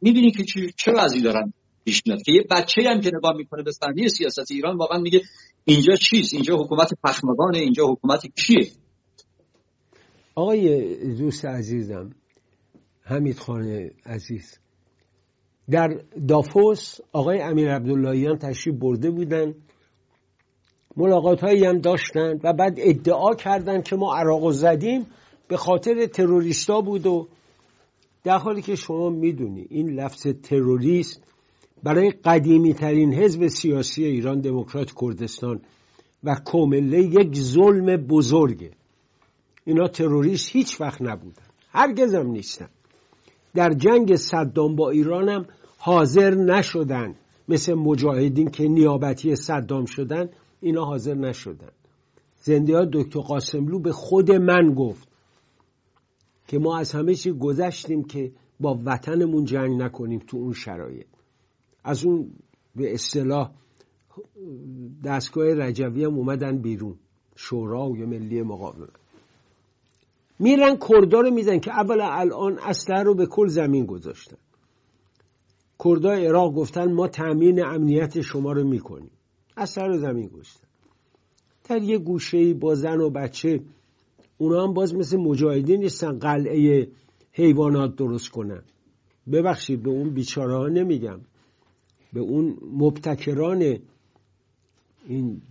می‌بینید 0.00 0.36
که 0.36 0.44
چه 0.76 0.92
وضعی 0.92 1.20
دارن 1.20 1.52
پیش 1.84 2.02
که 2.02 2.32
یه 2.32 2.44
بچه 2.50 2.82
هم 2.90 3.00
که 3.00 3.10
نگاه 3.14 3.36
می‌کنه 3.36 3.62
به 3.62 3.72
صحنه 3.72 4.08
سیاست 4.08 4.50
ایران 4.50 4.76
واقعا 4.76 4.98
میگه 4.98 5.20
اینجا 5.64 5.96
چیست؟ 5.96 6.34
اینجا 6.34 6.56
حکومت 6.56 6.88
پخمگانه 7.04 7.58
اینجا 7.58 7.86
حکومت 7.86 8.26
کیه؟ 8.26 8.70
آقای 10.34 10.94
دوست 11.14 11.44
عزیزم 11.44 12.10
حمید 13.10 13.38
خان 13.38 13.90
عزیز. 14.06 14.58
در 15.70 16.00
دافوس 16.28 16.98
آقای 17.12 17.40
امیر 17.40 17.74
عبداللهیان 17.74 18.38
تشریف 18.38 18.76
برده 18.76 19.10
بودن. 19.10 19.54
ملاقات 20.96 21.40
هایی 21.40 21.64
هم 21.64 21.78
داشتن 21.78 22.40
و 22.42 22.52
بعد 22.52 22.74
ادعا 22.78 23.34
کردند 23.34 23.84
که 23.84 23.96
ما 23.96 24.16
عراق 24.16 24.50
زدیم 24.50 25.06
به 25.48 25.56
خاطر 25.56 26.06
تروریستا 26.06 26.80
بود 26.80 27.06
و 27.06 27.28
در 28.24 28.38
حالی 28.38 28.62
که 28.62 28.74
شما 28.74 29.10
می‌دونی 29.10 29.66
این 29.70 29.90
لفظ 29.90 30.26
تروریست 30.26 31.22
برای 31.82 32.10
قدیمی 32.10 32.74
ترین 32.74 33.14
حزب 33.14 33.46
سیاسی 33.46 34.04
ایران 34.04 34.40
دموکرات 34.40 34.92
کردستان 35.00 35.60
و 36.24 36.36
کومله 36.44 36.98
یک 36.98 37.34
ظلم 37.34 37.96
بزرگه. 37.96 38.70
اینا 39.64 39.88
تروریست 39.88 40.50
هیچ 40.52 40.80
وقت 40.80 41.02
نبودن. 41.02 41.42
هرگز 41.72 42.14
هم 42.14 42.26
نیستن. 42.26 42.68
در 43.54 43.70
جنگ 43.70 44.16
صدام 44.16 44.76
با 44.76 44.90
ایران 44.90 45.28
هم 45.28 45.46
حاضر 45.78 46.34
نشدن. 46.34 47.14
مثل 47.48 47.74
مجاهدین 47.74 48.50
که 48.50 48.68
نیابتی 48.68 49.36
صدام 49.36 49.84
شدن 49.84 50.28
اینا 50.60 50.84
حاضر 50.84 51.14
نشدن. 51.14 51.70
زنده 52.42 52.76
ها 52.76 52.84
دکتر 52.92 53.20
قاسملو 53.20 53.78
به 53.78 53.92
خود 53.92 54.32
من 54.32 54.74
گفت 54.74 55.08
که 56.48 56.58
ما 56.58 56.78
از 56.78 56.92
همه 56.92 57.14
چی 57.14 57.32
گذشتیم 57.32 58.04
که 58.04 58.32
با 58.60 58.80
وطنمون 58.84 59.44
جنگ 59.44 59.82
نکنیم 59.82 60.18
تو 60.18 60.36
اون 60.36 60.52
شرایط. 60.52 61.06
از 61.84 62.04
اون 62.04 62.30
به 62.76 62.94
اصطلاح 62.94 63.50
دستگاه 65.04 65.54
رجوی 65.54 66.04
هم 66.04 66.14
اومدن 66.14 66.58
بیرون 66.58 66.94
شورا 67.36 67.88
و 67.88 67.96
ملی 67.96 68.42
مقاومت. 68.42 68.99
میرن 70.40 70.76
کردار 70.76 71.24
رو 71.24 71.30
میزن 71.30 71.58
که 71.58 71.70
اول 71.70 72.00
الان 72.00 72.58
اسلحه 72.58 73.02
رو 73.02 73.14
به 73.14 73.26
کل 73.26 73.46
زمین 73.46 73.86
گذاشتن. 73.86 74.36
کردای 75.84 76.26
عراق 76.26 76.54
گفتن 76.54 76.92
ما 76.92 77.08
تأمین 77.08 77.64
امنیت 77.64 78.20
شما 78.20 78.52
رو 78.52 78.68
می‌کنیم. 78.68 79.10
اسلحه 79.56 79.86
رو 79.86 79.98
زمین 79.98 80.28
گذاشتن. 80.28 80.68
در 81.68 81.82
یه 81.82 81.98
گوشه 81.98 82.54
با 82.54 82.74
زن 82.74 83.00
و 83.00 83.10
بچه 83.10 83.60
اونا 84.38 84.64
هم 84.64 84.74
باز 84.74 84.94
مثل 84.94 85.16
مجاهدین 85.16 85.80
نیستن 85.80 86.18
قلعه 86.18 86.88
حیوانات 87.32 87.96
درست 87.96 88.28
کنن. 88.28 88.62
ببخشید 89.32 89.82
به 89.82 89.90
اون 89.90 90.10
بیچاره 90.10 90.56
ها 90.56 90.68
نمیگم. 90.68 91.20
به 92.12 92.20
اون 92.20 92.56
مبتکران 92.72 93.78
این 95.06 95.42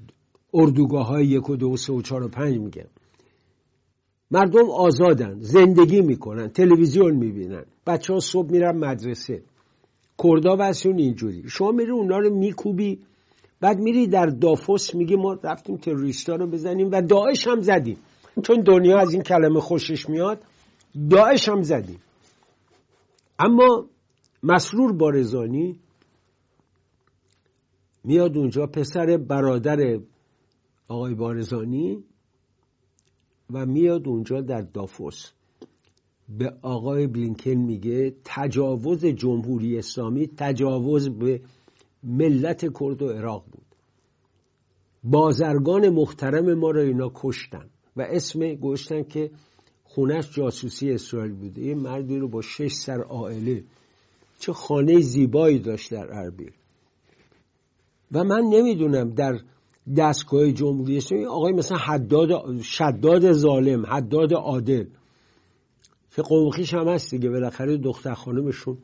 اردوگاه 0.53 1.07
های 1.07 1.25
یک 1.25 1.49
و 1.49 1.55
دو 1.55 1.69
و 1.69 1.77
سه 1.77 1.93
و 1.93 2.01
چهار 2.01 2.23
و 2.23 2.27
پنج 2.27 2.57
میگم. 2.57 2.89
مردم 4.31 4.69
آزادن 4.69 5.37
زندگی 5.41 6.01
می‌کنن 6.01 6.47
تلویزیون 6.47 7.15
می‌بینن. 7.15 7.65
بچه 7.87 8.13
ها 8.13 8.19
صبح 8.19 8.51
میرن 8.51 8.77
مدرسه. 8.77 9.43
کردا 10.23 10.55
واسون 10.55 10.97
اینجوری. 10.97 11.49
شما 11.49 11.71
میری 11.71 11.91
اونا 11.91 12.19
رو 12.19 12.35
میکوبی 12.35 12.99
بعد 13.61 13.79
میری 13.79 14.07
در 14.07 14.25
دافوس 14.25 14.95
میگی 14.95 15.15
ما 15.15 15.33
رفتیم 15.43 15.77
تروریستا 15.77 16.35
رو 16.35 16.47
بزنیم 16.47 16.89
و 16.91 17.01
داعش 17.01 17.47
هم 17.47 17.61
زدیم. 17.61 17.97
چون 18.43 18.61
دنیا 18.61 18.99
از 18.99 19.13
این 19.13 19.23
کلمه 19.23 19.59
خوشش 19.59 20.09
میاد 20.09 20.41
داعش 21.09 21.49
هم 21.49 21.61
زدیم. 21.61 21.99
اما 23.39 23.85
مسرور 24.43 24.93
بارزانی 24.93 25.79
میاد 28.03 28.37
اونجا 28.37 28.67
پسر 28.67 29.17
برادر 29.17 29.99
آقای 30.87 31.13
بارزانی 31.13 32.03
و 33.53 33.65
میاد 33.65 34.07
اونجا 34.07 34.41
در 34.41 34.61
دافوس. 34.61 35.31
به 36.29 36.53
آقای 36.61 37.07
بلینکن 37.07 37.51
میگه 37.51 38.13
تجاوز 38.25 39.05
جمهوری 39.05 39.77
اسلامی 39.77 40.27
تجاوز 40.27 41.09
به 41.09 41.41
ملت 42.03 42.79
کرد 42.79 43.01
و 43.01 43.09
عراق 43.09 43.45
بود. 43.51 43.65
بازرگان 45.03 45.89
محترم 45.89 46.53
ما 46.53 46.71
رو 46.71 46.79
اینا 46.79 47.11
کشتن 47.15 47.69
و 47.97 48.01
اسم 48.01 48.53
گوشتن 48.53 49.03
که 49.03 49.31
خونش 49.83 50.35
جاسوسی 50.35 50.91
اسرائیل 50.91 51.33
بوده 51.33 51.61
یه 51.61 51.75
مردی 51.75 52.17
رو 52.17 52.27
با 52.27 52.41
شش 52.41 52.71
سر 52.71 53.01
عائله 53.01 53.63
چه 54.39 54.53
خانه 54.53 54.99
زیبایی 54.99 55.59
داشت 55.59 55.91
در 55.91 56.13
اربیل 56.13 56.51
و 58.11 58.23
من 58.23 58.41
نمی‌دونم 58.41 59.09
در 59.09 59.39
دستگاه 59.97 60.51
جمهوری 60.51 60.97
اسلامی 60.97 61.25
آقای 61.25 61.53
مثلا 61.53 61.77
حداد 61.77 62.61
شداد 62.61 63.31
ظالم 63.31 63.85
حداد 63.85 64.33
عادل. 64.33 64.85
که 66.15 66.21
قومخیش 66.21 66.73
هم 66.73 66.87
هست 66.87 67.11
دیگه 67.11 67.29
بالاخره 67.29 67.77
دختر 67.77 68.13
خانمشون 68.13 68.77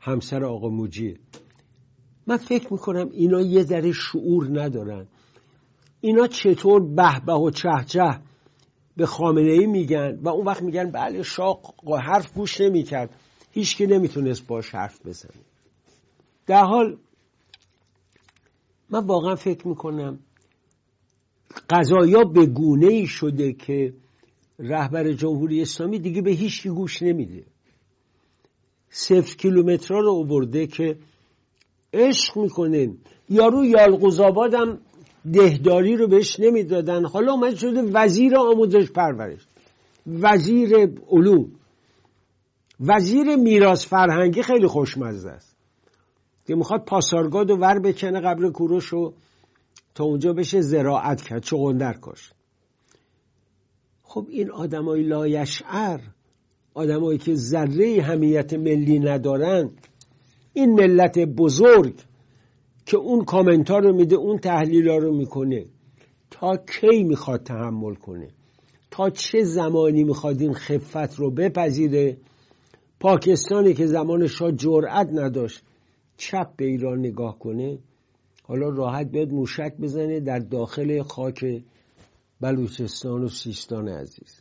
همسر 0.00 0.44
آقا 0.44 0.68
موجیه 0.68 1.18
من 2.26 2.36
فکر 2.36 2.72
می‌کنم 2.72 3.08
اینا 3.12 3.40
یه 3.40 3.62
ذره 3.62 3.92
شعور 3.92 4.62
ندارن. 4.62 5.06
اینا 6.00 6.26
چطور 6.26 6.80
به 6.80 7.20
به 7.26 7.32
و 7.32 7.50
چه 7.50 7.68
چه 7.86 8.20
به 8.96 9.06
خامنه 9.06 9.52
ای 9.52 9.66
میگن 9.66 10.18
و 10.22 10.28
اون 10.28 10.46
وقت 10.46 10.62
میگن 10.62 10.90
بله 10.90 11.22
شاق 11.22 11.74
حرف 12.02 12.34
گوش 12.34 12.60
نمی‌کرد. 12.60 13.10
هیچکی 13.50 13.86
نمی‌تونست 13.86 14.46
باش 14.46 14.74
حرف 14.74 15.06
بزنه. 15.06 15.40
در 16.46 16.64
حال 16.64 16.96
من 18.90 19.06
واقعا 19.06 19.34
فکر 19.34 19.68
می‌کنم 19.68 20.18
قضایا 21.70 22.24
به 22.24 22.46
گونه 22.46 22.86
ای 22.86 23.06
شده 23.06 23.52
که 23.52 23.94
رهبر 24.58 25.12
جمهوری 25.12 25.62
اسلامی 25.62 25.98
دیگه 25.98 26.22
به 26.22 26.30
هیچ 26.30 26.66
گوش 26.66 27.02
نمیده. 27.02 27.44
صفر 28.90 29.36
کیلومترها 29.36 30.00
رو 30.00 30.10
اوورده 30.10 30.66
که 30.66 30.96
عشق 31.92 32.38
می‌کنه. 32.38 32.92
یارو 33.28 33.64
یالقوزآباد 33.64 34.54
هم 34.54 34.78
دهداری 35.32 35.96
رو 35.96 36.08
بهش 36.08 36.40
نمی‌دادن. 36.40 37.04
حالا 37.04 37.32
اومد 37.32 37.54
شده 37.54 37.82
وزیر 37.82 38.36
آموزش 38.36 38.90
پرورش. 38.90 39.40
وزیر 40.06 40.76
علوم. 41.10 41.52
وزیر 42.80 43.36
میراث 43.36 43.86
فرهنگی 43.86 44.42
خیلی 44.42 44.66
خوشمزه 44.66 45.30
است. 45.30 45.56
که 46.46 46.54
می‌خواد 46.54 46.84
پاسارگاد 46.84 47.50
و 47.50 47.56
ور 47.56 47.78
بکنه 47.78 48.20
قبل 48.20 48.50
کوروش 48.50 48.92
و 48.92 49.12
تا 49.94 50.04
اونجا 50.04 50.32
بشه 50.32 50.60
زراعت 50.60 51.22
کرد 51.22 51.42
چغندر 51.42 51.92
کاش 51.92 52.32
خب 54.02 54.26
این 54.30 54.50
آدمای 54.50 55.02
لایشعر 55.02 56.00
آدمایی 56.74 57.18
که 57.18 57.34
ذره 57.34 58.02
همیت 58.02 58.54
ملی 58.54 58.98
ندارن 58.98 59.70
این 60.52 60.70
ملت 60.72 61.18
بزرگ 61.18 61.94
که 62.86 62.96
اون 62.96 63.24
کامنتار 63.24 63.82
رو 63.82 63.92
میده 63.92 64.16
اون 64.16 64.38
تحلیل 64.38 64.88
ها 64.88 64.96
رو 64.96 65.16
می‌کنه 65.16 65.66
تا 66.30 66.56
کی 66.56 67.02
می‌خواد 67.02 67.42
تحمل 67.42 67.94
کنه؟ 67.94 68.28
تا 68.90 69.10
چه 69.10 69.44
زمانی 69.44 70.04
می‌خواد 70.04 70.40
این 70.40 70.54
خفت 70.54 71.16
رو 71.16 71.30
بپذیره؟ 71.30 72.16
پاکستانی 73.00 73.74
که 73.74 73.86
زمان 73.86 74.26
شاه 74.26 74.52
جرأت 74.52 75.08
نداشت 75.12 75.62
چپ 76.16 76.56
به 76.56 76.64
ایران 76.64 76.98
نگاه 76.98 77.38
کنه؟ 77.38 77.78
حالا 78.50 78.68
راحت 78.68 79.06
بیاد 79.06 79.32
موشک 79.32 79.76
بزنه 79.76 80.20
در 80.20 80.38
داخل 80.38 81.02
خاک 81.02 81.62
بلوچستان 82.40 83.24
و 83.24 83.28
سیستان 83.28 83.88
عزیز. 83.88 84.40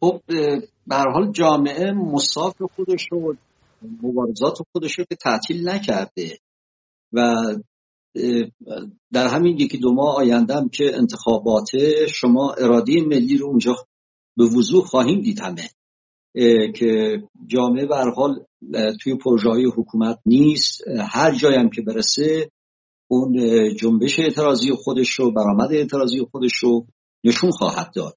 خب 0.00 0.20
به 0.86 0.96
حال 0.96 1.32
جامعه 1.32 1.92
مصاف 1.92 2.62
خودش 2.76 3.08
رو 3.12 3.36
مبارزات 4.02 4.58
خودش 4.72 4.98
رو 4.98 5.04
که 5.04 5.16
تعطیل 5.16 5.68
نکرده 5.68 6.38
و 7.12 7.34
در 9.12 9.28
همین 9.28 9.60
یکی 9.60 9.78
دو 9.78 9.92
ماه 9.92 10.16
آینده 10.16 10.54
هم 10.54 10.68
که 10.68 10.84
انتخابات 10.94 11.68
شما 12.08 12.52
اراده 12.52 13.00
ملی 13.00 13.38
رو 13.38 13.46
اونجا 13.46 13.76
به 14.36 14.44
وضوح 14.44 14.84
خواهیم 14.84 15.20
دید 15.20 15.40
همه. 15.40 15.70
که 16.74 17.22
جامعه 17.46 17.86
به 17.86 17.96
حال 17.96 18.44
توی 19.02 19.16
پروژه 19.16 19.50
های 19.50 19.64
حکومت 19.76 20.18
نیست. 20.26 20.88
هر 21.10 21.34
جایی 21.34 21.56
هم 21.56 21.70
که 21.70 21.82
برسه 21.82 22.50
اون 23.10 23.36
جنبش 23.76 24.18
اعتراضی 24.18 24.72
خودش 24.72 25.10
رو 25.10 25.32
برآمد 25.32 25.72
اعتراضی 25.72 26.26
خودش 26.30 26.54
رو 26.54 26.86
نشون 27.24 27.50
خواهد 27.50 27.92
داد. 27.94 28.16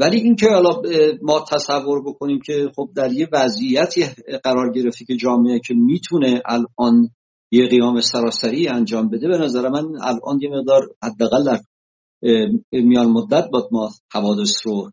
ولی 0.00 0.20
اینکه 0.20 0.48
حالا 0.48 0.82
ما 1.22 1.44
تصور 1.52 2.02
بکنیم 2.02 2.40
که 2.46 2.70
خب 2.76 2.90
در 2.96 3.12
یه 3.12 3.28
وضعیتی 3.32 4.04
قرار 4.44 4.72
گرفتی 4.72 5.04
که 5.04 5.16
جامعه 5.16 5.60
که 5.66 5.74
می‌تونه 5.74 6.42
الان 6.46 7.10
یه 7.50 7.66
قیام 7.66 8.00
سراسری 8.00 8.68
انجام 8.68 9.08
بده 9.08 9.28
به 9.28 9.38
نظر 9.38 9.68
من 9.68 9.84
الان 10.02 10.40
یه 10.42 10.50
مقدار 10.50 10.82
حداقل 11.02 11.44
در 11.44 11.60
میان 12.72 13.10
مدت 13.10 13.50
باید 13.52 13.64
ما 13.72 13.90
حوادث 14.12 14.54
رو 14.64 14.90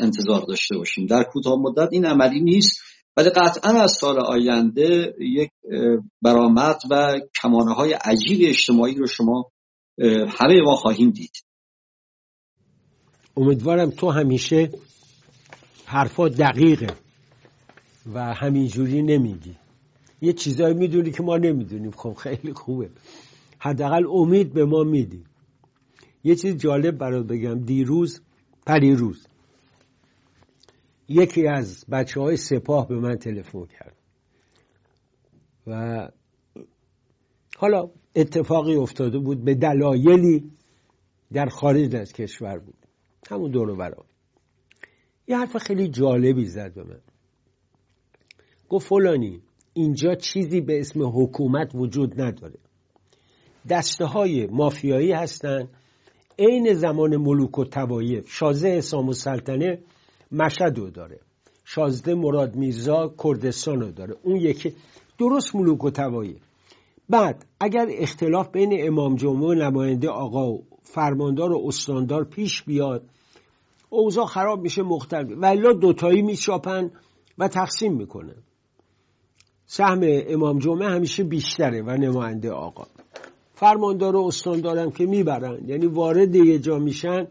انتظار 0.00 0.42
داشته 0.48 0.76
باشیم. 0.76 1.06
در 1.06 1.22
کوتاه 1.22 1.58
مدت 1.58 1.88
این 1.92 2.06
عملی 2.06 2.40
نیست 2.40 2.80
ولی 3.16 3.30
قطعا 3.30 3.82
از 3.82 3.92
سال 3.92 4.18
آینده 4.18 5.14
یک 5.20 5.50
برآمد 6.22 6.76
و 6.90 7.20
کمانه 7.42 7.74
های 7.74 7.92
عجیب 7.92 8.48
اجتماعی 8.48 8.94
رو 8.94 9.06
شما 9.06 9.50
همه 10.28 10.60
ما 10.64 10.74
خواهیم 10.76 11.10
دید. 11.10 11.44
امیدوارم 13.36 13.90
تو 13.90 14.10
همیشه 14.10 14.70
حرفا 15.86 16.28
دقیقه 16.28 16.94
و 18.14 18.34
همینجوری 18.34 19.02
نمیگی. 19.02 19.56
یه 20.22 20.32
چیزایی 20.32 20.74
می‌دونی 20.74 21.10
که 21.10 21.22
ما 21.22 21.36
نمی‌دونیم. 21.36 21.90
خب 21.90 22.14
خیلی 22.14 22.52
خوبه. 22.52 22.90
حداقل 23.58 24.06
امید 24.12 24.52
به 24.52 24.64
ما 24.64 24.82
میدی. 24.82 25.24
یه 26.24 26.36
چیز 26.36 26.56
جالب 26.56 26.98
برات 26.98 27.26
بگم. 27.26 27.64
دیروز 27.64 28.20
پریروز. 28.66 29.26
یکی 31.10 31.46
از 31.46 31.84
بچه 31.92 32.20
های 32.20 32.36
سپاه 32.36 32.88
به 32.88 32.96
من 32.96 33.16
تلفن 33.16 33.66
کرد. 33.66 33.96
و 35.66 36.08
حالا 37.56 37.90
اتفاقی 38.16 38.74
افتاده 38.74 39.18
بود 39.18 39.44
به 39.44 39.54
دلایلی 39.54 40.50
در 41.32 41.46
خارج 41.46 41.96
از 41.96 42.12
کشور 42.12 42.58
بود. 42.58 42.74
همون 43.30 43.50
دور 43.50 43.76
برا 43.76 44.04
یه 45.28 45.38
حرف 45.38 45.56
خیلی 45.56 45.88
جالبی 45.88 46.44
زد 46.44 46.74
به 46.74 46.84
من. 46.84 47.00
گفت 48.68 48.86
فلانی 48.86 49.42
اینجا 49.74 50.14
چیزی 50.14 50.60
به 50.60 50.80
اسم 50.80 51.02
حکومت 51.02 51.74
وجود 51.74 52.20
نداره. 52.20 52.58
دسته 53.68 54.04
های 54.04 54.46
مافیایی 54.46 55.12
هستن. 55.12 55.68
عین 56.38 56.74
زمان 56.74 57.16
ملوک 57.16 57.58
و 57.58 57.64
توایف 57.64 58.30
شازه 58.30 58.68
اسام 58.68 59.08
و 59.08 59.12
سلطنه 59.12 59.78
مشهد 60.32 60.78
رو 60.78 60.90
داره. 60.90 61.20
شازده 61.64 62.14
مراد 62.14 62.56
میرزا 62.56 63.14
کردستان 63.24 63.80
رو 63.80 63.90
داره. 63.90 64.16
اون 64.22 64.36
یکی 64.36 64.74
درست 65.18 65.56
ملوک 65.56 65.84
و 65.84 65.90
توایف 65.90 66.40
بعد 67.08 67.46
اگر 67.60 67.86
اختلاف 67.90 68.48
بین 68.48 68.86
امام 68.86 69.16
جمعه 69.16 69.48
و 69.48 69.54
نماینده 69.54 70.08
آقا 70.08 70.52
و 70.52 70.62
فرماندار 70.82 71.52
و 71.52 71.62
استاندار 71.66 72.24
پیش 72.24 72.62
بیاد 72.62 73.02
اوضاع 73.90 74.26
خراب 74.26 74.62
میشه 74.62 74.82
مختلف 74.82 75.28
ولی 75.36 75.74
دوتایی 75.80 76.22
میچاپن 76.22 76.90
و 77.38 77.48
تقسیم 77.48 77.94
می‌کنن. 77.94 78.36
سهم 79.66 80.00
امام 80.02 80.58
جمعه 80.58 80.88
همیشه 80.88 81.24
بیشتره 81.24 81.82
و 81.82 81.90
نماینده 81.90 82.50
آقا. 82.50 82.86
فرماندار 83.54 84.16
و 84.16 84.26
استاندارم 84.26 84.90
که 84.90 85.06
می‌برن. 85.06 85.58
یعنی 85.66 85.86
وارد 85.86 86.34
یه 86.34 86.58
جا 86.58 86.78
میشن 86.78 87.26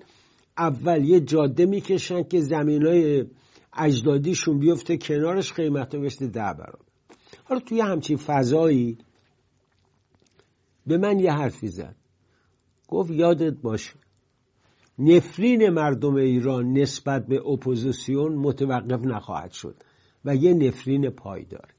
اول 0.60 1.06
یه 1.06 1.20
جاده 1.20 1.66
می‌کشن 1.66 2.24
که 2.24 2.42
زمین 2.42 2.86
های 2.88 3.26
اجدادیشون 3.74 4.60
بیفته 4.60 4.98
کنارش 4.98 5.54
قیمت 5.54 5.96
بشته 5.96 6.28
ده 6.28 6.54
برابر. 6.54 6.86
حالا 7.44 7.60
توی 7.60 7.82
همچین 7.82 8.18
فضایی 8.18 8.98
به 10.88 10.98
من 10.98 11.20
یه 11.20 11.32
حرفی 11.32 11.68
زد. 11.68 11.96
گفت 12.88 13.12
یادت 13.12 13.54
باشه 13.54 13.94
نفرین 15.00 15.70
مردم 15.70 16.16
ایران 16.16 16.74
نسبت 16.74 17.28
به 17.28 17.48
اپوزیسیون 17.48 18.36
متوقف 18.36 19.06
نخواهد 19.06 19.52
شد 19.52 19.76
و 20.26 20.36
یه 20.36 20.54
نفرین 20.54 21.10
پایدار. 21.10 21.74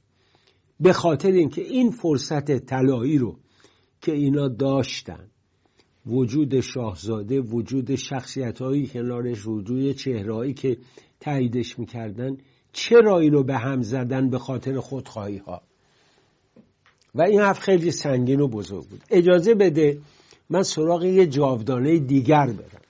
به 0.80 0.92
خاطر 0.92 1.30
اینکه 1.30 1.62
این 1.62 1.90
فرصت 1.90 2.58
طلایی 2.58 3.18
رو 3.18 3.38
که 4.00 4.12
اینا 4.12 4.48
داشتن 4.48 5.30
وجود 6.06 6.60
شاهزاده 6.60 7.40
وجود 7.40 7.94
شخصیت 7.94 8.62
هایی 8.62 8.86
کنارش 8.86 9.46
وجود 9.46 9.92
چهرهایی 9.92 10.54
که 10.54 10.78
تاییدش 11.20 11.78
می‌کردن 11.78 12.36
چرا 12.72 13.18
اینو 13.18 13.42
به 13.42 13.56
هم 13.56 13.82
زدن 13.82 14.30
به 14.30 14.38
خاطر 14.38 14.80
خودخواهی 14.80 15.36
ها 15.36 15.62
و 17.14 17.22
این 17.22 17.40
حرف 17.40 17.58
خیلی 17.58 17.90
سنگین 17.90 18.40
و 18.40 18.48
بزرگ 18.48 18.88
بود. 18.88 19.00
اجازه 19.10 19.54
بده 19.54 20.00
من 20.50 20.62
سراغ 20.62 21.04
یه 21.04 21.26
جاودانه 21.26 21.98
دیگر 21.98 22.46
برم. 22.46 22.80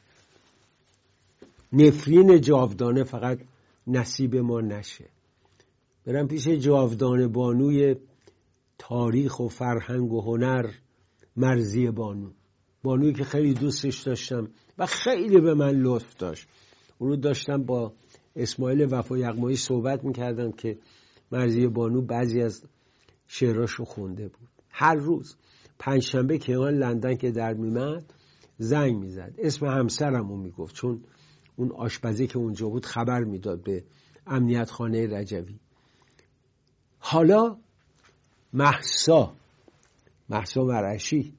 نفرین 1.72 2.40
جاودانه 2.40 3.04
فقط 3.04 3.38
نصیب 3.86 4.36
ما 4.36 4.60
نشه. 4.60 5.04
برم 6.06 6.28
پیش 6.28 6.48
جاودانه 6.48 7.26
بانوی 7.26 7.96
تاریخ 8.78 9.40
و 9.40 9.48
فرهنگ 9.48 10.12
و 10.12 10.20
هنر 10.20 10.70
مرزی 11.36 11.90
بانو. 11.90 12.30
بانوی 12.82 13.12
که 13.12 13.24
خیلی 13.24 13.54
دوستش 13.54 14.02
داشتم 14.02 14.48
و 14.78 14.86
خیلی 14.86 15.40
به 15.40 15.54
من 15.54 15.70
لطف 15.70 16.16
داشت. 16.16 16.48
اون 16.98 17.10
رو 17.10 17.16
داشتم 17.16 17.62
با 17.62 17.92
اسماعیل 18.36 18.94
وفا 18.94 19.18
یغمایی 19.18 19.56
صحبت 19.56 20.04
می‌کردم 20.04 20.52
که 20.52 20.78
مرزی 21.32 21.66
بانو 21.66 22.02
بعضی 22.02 22.42
از 22.42 22.62
شعراشو 23.28 23.84
خونده 23.84 24.28
بود. 24.28 24.48
هر 24.70 24.94
روز 24.94 25.36
پنجشنبه 25.78 26.38
که 26.38 26.56
آن 26.56 26.74
لندن 26.74 27.16
که 27.16 27.30
در 27.30 27.54
میمد 27.54 28.12
زنگ 28.58 28.96
می‌زد. 28.96 29.34
اسم 29.38 29.66
همسرم 29.66 30.28
رو 30.28 30.36
می‌گفت 30.36 30.74
چون 30.74 31.04
اون 31.56 31.72
آشپزی 31.72 32.26
که 32.26 32.38
اونجا 32.38 32.68
بود 32.68 32.86
خبر 32.86 33.24
می‌داد 33.24 33.62
به 33.62 33.84
امنیت 34.26 34.70
خانه 34.70 35.18
رجوی. 35.18 35.58
حالا 36.98 37.56
محسا 38.52 39.32
محسا 40.28 40.64
مرشی 40.64 41.34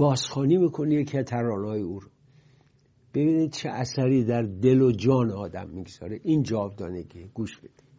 بازخانی 0.00 0.56
می‌کنه 0.56 0.94
یکی 0.94 1.18
از 1.18 1.24
ترانه‌های 1.24 1.82
او 1.82 2.00
رو. 2.00 2.08
ببینید 3.14 3.50
چه 3.50 3.68
اثری 3.68 4.24
در 4.24 4.42
دل 4.42 4.82
و 4.82 4.92
جان 4.92 5.30
آدم 5.30 5.68
می‌گذاره. 5.68 6.20
این 6.22 6.42
جاودانگی. 6.42 7.30
گوش 7.34 7.58
بدید. 7.58 7.89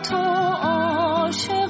بیژن 0.00 1.61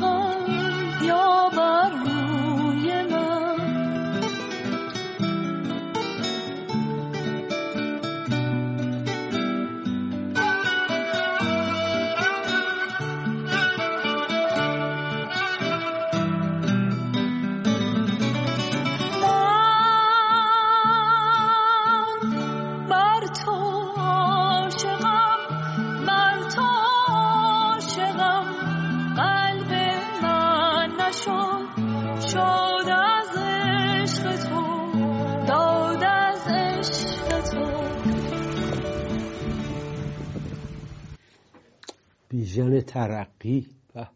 ترقی 42.92 43.66
و 43.94 44.06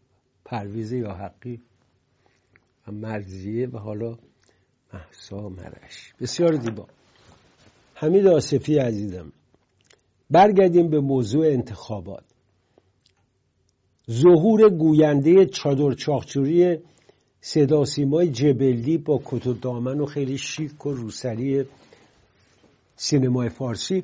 پرویز 0.45 0.91
یا 0.91 1.13
حقی 1.13 1.61
و 2.87 2.91
مرزیه 2.91 3.67
و 3.67 3.77
حالا 3.77 4.17
محسا 4.93 5.49
مرش 5.49 6.13
بسیار 6.21 6.51
دیبا 6.55 6.87
حمید 7.95 8.27
آصفی 8.27 8.77
عزیزم 8.77 9.31
برگردیم 10.29 10.89
به 10.89 10.99
موضوع 10.99 11.45
انتخابات. 11.47 12.23
ظهور 14.11 14.69
گوینده 14.69 15.45
چادر 15.45 15.93
چاخچوری 15.93 16.77
صدا 17.41 17.85
سیمای 17.85 18.29
جبلی 18.29 18.97
با 18.97 19.21
کت 19.25 19.47
و 19.47 19.53
دامن 19.53 19.99
و 19.99 20.05
خیلی 20.05 20.37
شیک 20.37 20.85
و 20.85 20.91
روسری 20.91 21.65
سینمای 22.95 23.49
فارسی. 23.49 24.03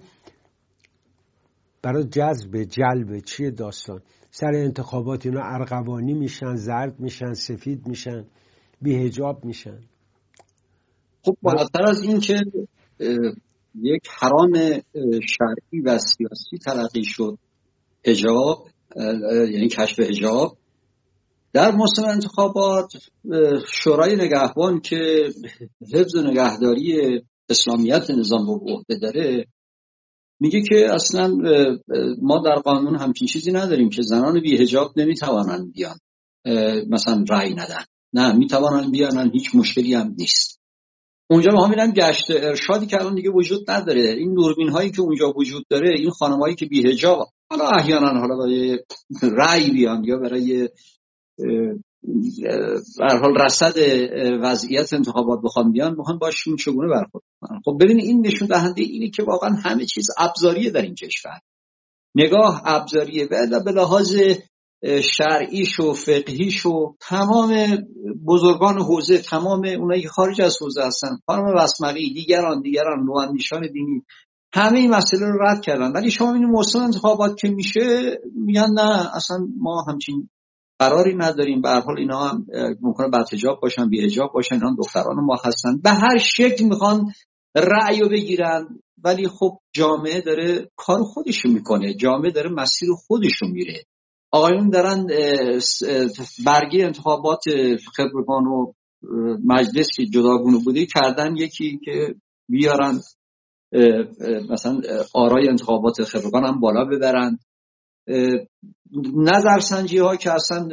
برای 1.82 2.04
جذب 2.04 2.64
جلب 2.64 3.20
چیه 3.20 3.52
داستان؟ 3.52 4.02
سر 4.36 4.56
انتخابات 4.56 5.26
اینا 5.26 5.42
ارغوانی 5.44 6.14
میشن 6.14 6.56
زرد 6.56 7.00
میشن 7.00 7.34
سفید 7.34 7.88
میشن 7.88 8.26
بیهجاب 8.82 9.46
میشن. 9.46 9.80
خب 11.24 11.38
بالاتر 11.42 11.84
از 11.84 12.02
این 12.04 12.20
که 12.20 12.42
یک 13.76 14.02
حرام 14.20 14.52
شرعی 15.28 15.82
و 15.86 15.98
سیاسی 15.98 16.58
تلقی 16.66 17.04
شد 17.04 17.38
هجاب 18.06 18.68
یعنی 19.52 19.68
کشف 19.68 20.00
هجاب 20.00 20.58
در 21.54 21.72
موسم 21.72 22.04
انتخابات 22.04 22.94
شورای 23.68 24.16
نگهبان 24.16 24.80
که 24.80 25.30
حفظ 25.94 26.16
نگهداری 26.16 27.22
اسلامیت 27.50 28.12
نظام 28.12 28.46
رو 28.46 28.60
عهده 28.68 28.96
داره 28.96 29.46
میگه 30.40 30.62
که 30.62 30.94
اصلا 30.94 31.38
ما 32.22 32.42
در 32.46 32.56
قانون 32.56 32.96
همچین 32.96 33.28
چیزی 33.28 33.52
نداریم 33.52 33.90
که 33.90 34.02
زنان 34.02 34.42
بیهجاب 34.42 34.94
نمی‌توانند 35.00 35.74
بیان 35.74 35.96
مثلا 36.90 37.26
رأی 37.30 37.54
ندن. 37.54 37.84
نه 38.14 38.34
می‌توانند 38.34 38.92
بیانن 38.92 39.32
هیچ 39.34 39.56
مشکلی 39.56 39.94
هم 39.94 40.16
نیست. 40.18 40.60
اونجا 41.30 41.52
ما 41.52 41.68
میرم 41.68 41.92
گشت 41.92 42.26
ارشادی 42.30 42.86
که 42.86 43.02
الان 43.02 43.16
دیگه 43.16 43.30
وجود 43.30 43.72
نداره. 43.72 44.02
این 44.02 44.34
دوربین 44.34 44.70
هایی 44.70 44.92
که 44.92 45.02
اونجا 45.02 45.34
وجود 45.38 45.66
داره 45.70 45.90
این 46.00 46.10
خانمایی 46.10 46.56
که 46.56 46.66
بیهجاب 46.66 47.28
حالا 47.50 47.66
احیانا 47.68 48.20
حالا 48.20 48.38
برای 48.38 48.80
رأی 49.22 49.72
بیان 49.72 50.04
یا 50.04 50.18
برای 50.18 50.70
در 53.00 53.18
حال 53.18 53.38
رصد 53.42 53.74
وضعیت 54.42 54.94
انتخابات 54.94 55.40
بخوام 55.44 55.72
بیان 55.72 55.96
می‌خوان 55.98 56.18
باشون 56.18 56.56
چگونه 56.56 56.90
برخورد 56.90 57.24
کنن 57.42 57.62
خب 57.66 57.78
ببین 57.82 58.00
این 58.00 58.28
نشون 58.28 58.48
دهنده 58.48 58.82
اینه 58.82 59.10
که 59.10 59.24
واقعا 59.24 59.50
همه 59.50 59.86
چیز 59.86 60.08
ابزاریه 60.18 60.72
در 60.72 60.82
این 60.82 60.96
کشور. 60.96 61.40
نگاه 62.16 62.62
ابزاریه 62.66 63.28
و 63.32 63.64
به 63.66 63.72
لحاظ 63.72 64.16
شرعیش 65.04 65.80
و 65.80 65.94
فقهیش 65.94 66.66
و 66.66 66.96
تمام 67.00 67.78
بزرگان 68.28 68.82
حوزه 68.82 69.18
تمام 69.18 69.66
اونایی 69.80 70.02
که 70.02 70.10
خارج 70.10 70.42
از 70.42 70.58
حوزه 70.62 70.84
هستن 70.84 71.18
خانم 71.26 71.56
وسمقی 71.56 72.14
دیگران 72.14 72.62
دیگران 72.62 73.00
نواندیشان 73.04 73.62
دینی 73.74 74.04
همه 74.54 74.80
این 74.80 74.90
مسئله 74.90 75.26
رو 75.26 75.42
رد 75.42 75.62
کردن. 75.62 75.92
ولی 75.92 76.12
شما 76.12 76.34
این 76.34 76.46
موسم 76.46 76.80
انتخابات 76.80 77.38
که 77.38 77.50
میشه 77.50 78.18
میگن 78.46 78.68
نه 78.74 79.16
اصلا 79.16 79.48
ما 79.58 79.86
همچین 79.88 80.30
قراری 80.80 81.16
نداریم. 81.16 81.62
به 81.62 81.70
حال 81.70 82.00
اینا 82.00 82.20
هم 82.20 82.46
ممکنه 82.82 83.08
بدحجاب 83.08 83.60
باشن 83.62 83.90
بیهجاب 83.90 84.32
باشن 84.34 84.56
اینا 84.56 84.76
دختران 84.78 85.16
ما 85.26 85.36
هستن. 85.46 85.78
به 85.84 85.90
هر 85.90 86.18
شکل 86.18 86.66
می‌خوان 86.66 87.12
رأی 87.56 88.00
رو 88.00 88.10
بگیرن. 88.10 88.68
ولی 89.04 89.28
خب 89.28 89.58
جامعه 89.74 90.22
داره 90.22 90.70
کار 90.76 91.04
خودشو 91.04 91.50
می‌کنه. 91.50 91.94
جامعه 91.94 92.32
داره 92.32 92.50
مسیر 92.50 92.90
خودشو 93.08 93.46
میره. 93.48 93.84
آقایون 94.32 94.70
دارن 94.70 95.08
برگی 96.46 96.82
انتخابات 96.82 97.44
خبرگان 97.96 98.48
و 98.48 98.74
مجلس 99.46 99.88
که 99.96 100.06
جداگونه 100.06 100.58
بوده 100.66 100.86
کردن. 100.86 101.36
یکی 101.36 101.80
که 101.86 102.16
بیارن 102.50 103.00
مثلا 104.50 104.82
آرای 105.14 105.50
انتخابات 105.50 106.04
خبرگان 106.04 106.46
هم 106.46 106.60
بالا 106.60 106.86
ببرن. 106.86 107.40
نظرسنجی 109.16 109.98
ها 109.98 110.16
که 110.16 110.32
اصلا 110.32 110.68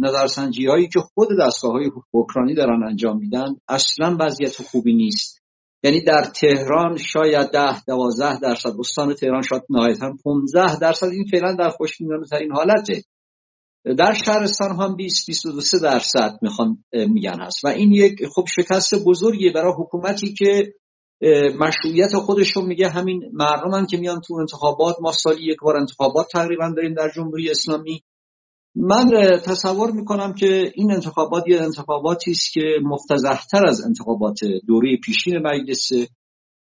نظرسنجی 0.00 0.66
هایی 0.66 0.88
که 0.88 1.00
خود 1.00 1.28
دستگاه 1.40 1.72
های 1.72 1.90
اوکرانی 2.10 2.54
دارن 2.54 2.82
انجام 2.88 3.18
میدن 3.18 3.56
اصلا 3.68 4.16
وضعیت 4.20 4.62
خوبی 4.62 4.94
نیست. 4.94 5.40
یعنی 5.82 6.00
در 6.00 6.22
تهران 6.22 6.96
شاید 6.96 7.50
ده 7.50 7.84
دوازده 7.84 8.40
درصد 8.40 8.72
استان 8.78 9.14
تهران 9.14 9.42
شاید 9.42 9.62
نهایتا 9.70 10.12
15 10.24 10.78
درصد. 10.78 11.06
این 11.06 11.24
فعلا 11.30 11.54
در 11.54 11.68
خوشبینانه 11.68 12.26
ترین 12.26 12.52
حالته. 12.52 13.04
در 13.98 14.12
شهرستان 14.12 14.76
هم 14.76 14.96
20 14.96 15.26
22 15.26 15.78
درصد 15.82 16.38
می‌خوان 16.42 16.84
میگن 16.92 17.40
هست. 17.40 17.64
و 17.64 17.68
این 17.68 17.92
یک 17.92 18.26
خب 18.34 18.44
شکست 18.48 19.04
بزرگی 19.04 19.50
برای 19.50 19.72
حکومتی 19.78 20.32
که 20.32 20.74
مشروعیت 21.58 22.14
خودشون 22.14 22.66
میگه 22.66 22.88
همین 22.88 23.30
مردم 23.32 23.86
که 23.86 23.96
میان 23.96 24.20
تو 24.20 24.34
انتخابات 24.34 24.96
ما 25.00 25.12
سالی 25.12 25.52
یک 25.52 25.58
بار 25.62 25.76
انتخابات 25.76 26.26
تقریبا 26.32 26.72
داریم 26.76 26.94
در 26.94 27.10
جمهوری 27.14 27.50
اسلامی. 27.50 28.02
من 28.74 29.10
تصور 29.44 29.90
می‌کنم 29.90 30.34
که 30.34 30.72
این 30.74 30.92
انتخابات 30.92 31.48
یه 31.48 31.62
انتخاباتی 31.62 32.30
است 32.30 32.52
که 32.52 32.60
مفتزهتر 32.82 33.66
از 33.66 33.84
انتخابات 33.84 34.38
دوره 34.66 34.96
پیشین 35.04 35.38
مجلس 35.38 35.92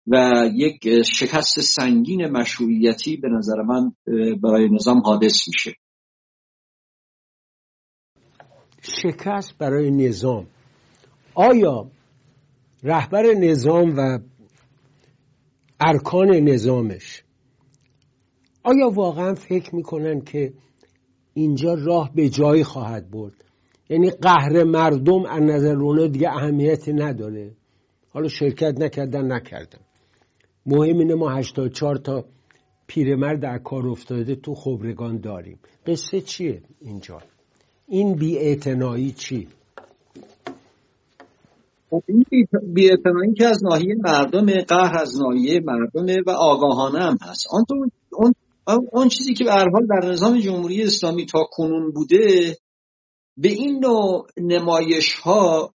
و 0.06 0.44
یک 0.54 1.02
شکست 1.02 1.60
سنگین 1.60 2.26
مشروعیتی 2.26 3.16
به 3.16 3.28
نظر 3.28 3.62
من 3.62 3.92
برای 4.42 4.68
نظام 4.68 5.00
حادث 5.04 5.48
میشه. 5.48 5.74
شکست 8.82 9.58
برای 9.58 9.90
نظام. 9.90 10.46
آیا 11.34 11.90
رهبر 12.82 13.22
نظام 13.22 13.96
و 13.96 14.18
ارکان 15.86 16.30
نظامش. 16.30 17.22
آیا 18.62 18.88
واقعا 18.88 19.34
فکر 19.34 19.74
می‌کنن 19.74 20.20
که 20.20 20.52
اینجا 21.34 21.74
راه 21.74 22.10
به 22.14 22.28
جایی 22.28 22.64
خواهد 22.64 23.10
برد؟ 23.10 23.44
یعنی 23.88 24.10
قهر 24.10 24.64
مردم 24.64 25.24
از 25.24 25.42
نظر 25.42 25.76
اونا 25.76 26.06
دیگه 26.06 26.30
اهمیتی 26.30 26.92
نداره. 26.92 27.50
حالا 28.08 28.28
شرکت 28.28 28.80
نکردن 28.80 29.32
نکردن. 29.32 29.80
مهم 30.66 30.98
اینه 30.98 31.14
ما 31.14 31.30
84 31.30 31.96
تا 31.96 32.24
پیرمرد 32.86 33.40
در 33.40 33.58
کار 33.58 33.88
افتاده 33.88 34.34
تو 34.34 34.54
خبرگان 34.54 35.20
داریم. 35.20 35.58
قصه 35.86 36.20
چیه 36.20 36.62
اینجا؟ 36.80 37.22
این 37.88 38.14
بی 38.14 38.56
چی؟ 39.16 39.48
این 42.06 42.24
بیعتنایی 42.74 43.34
که 43.34 43.46
از 43.46 43.64
ناحیه 43.64 43.94
مردم 44.04 44.46
قهر 44.46 44.98
از 45.00 45.20
ناحیه 45.20 45.60
مردم 45.60 46.22
و 46.26 46.30
آگاهانه 46.30 46.98
هم 46.98 47.18
هست. 47.22 47.46
آن, 47.50 47.64
اون 48.12 48.34
اون 48.92 49.08
چیزی 49.08 49.34
که 49.34 49.44
به 49.44 49.50
حال 49.50 49.86
در 49.86 50.08
نظام 50.08 50.40
جمهوری 50.40 50.82
اسلامی 50.82 51.26
تا 51.26 51.44
کنون 51.52 51.92
بوده 51.92 52.56
به 53.36 53.48
این 53.48 53.78
نوع 53.84 54.26
نمایش 54.36 55.12
ها 55.14 55.74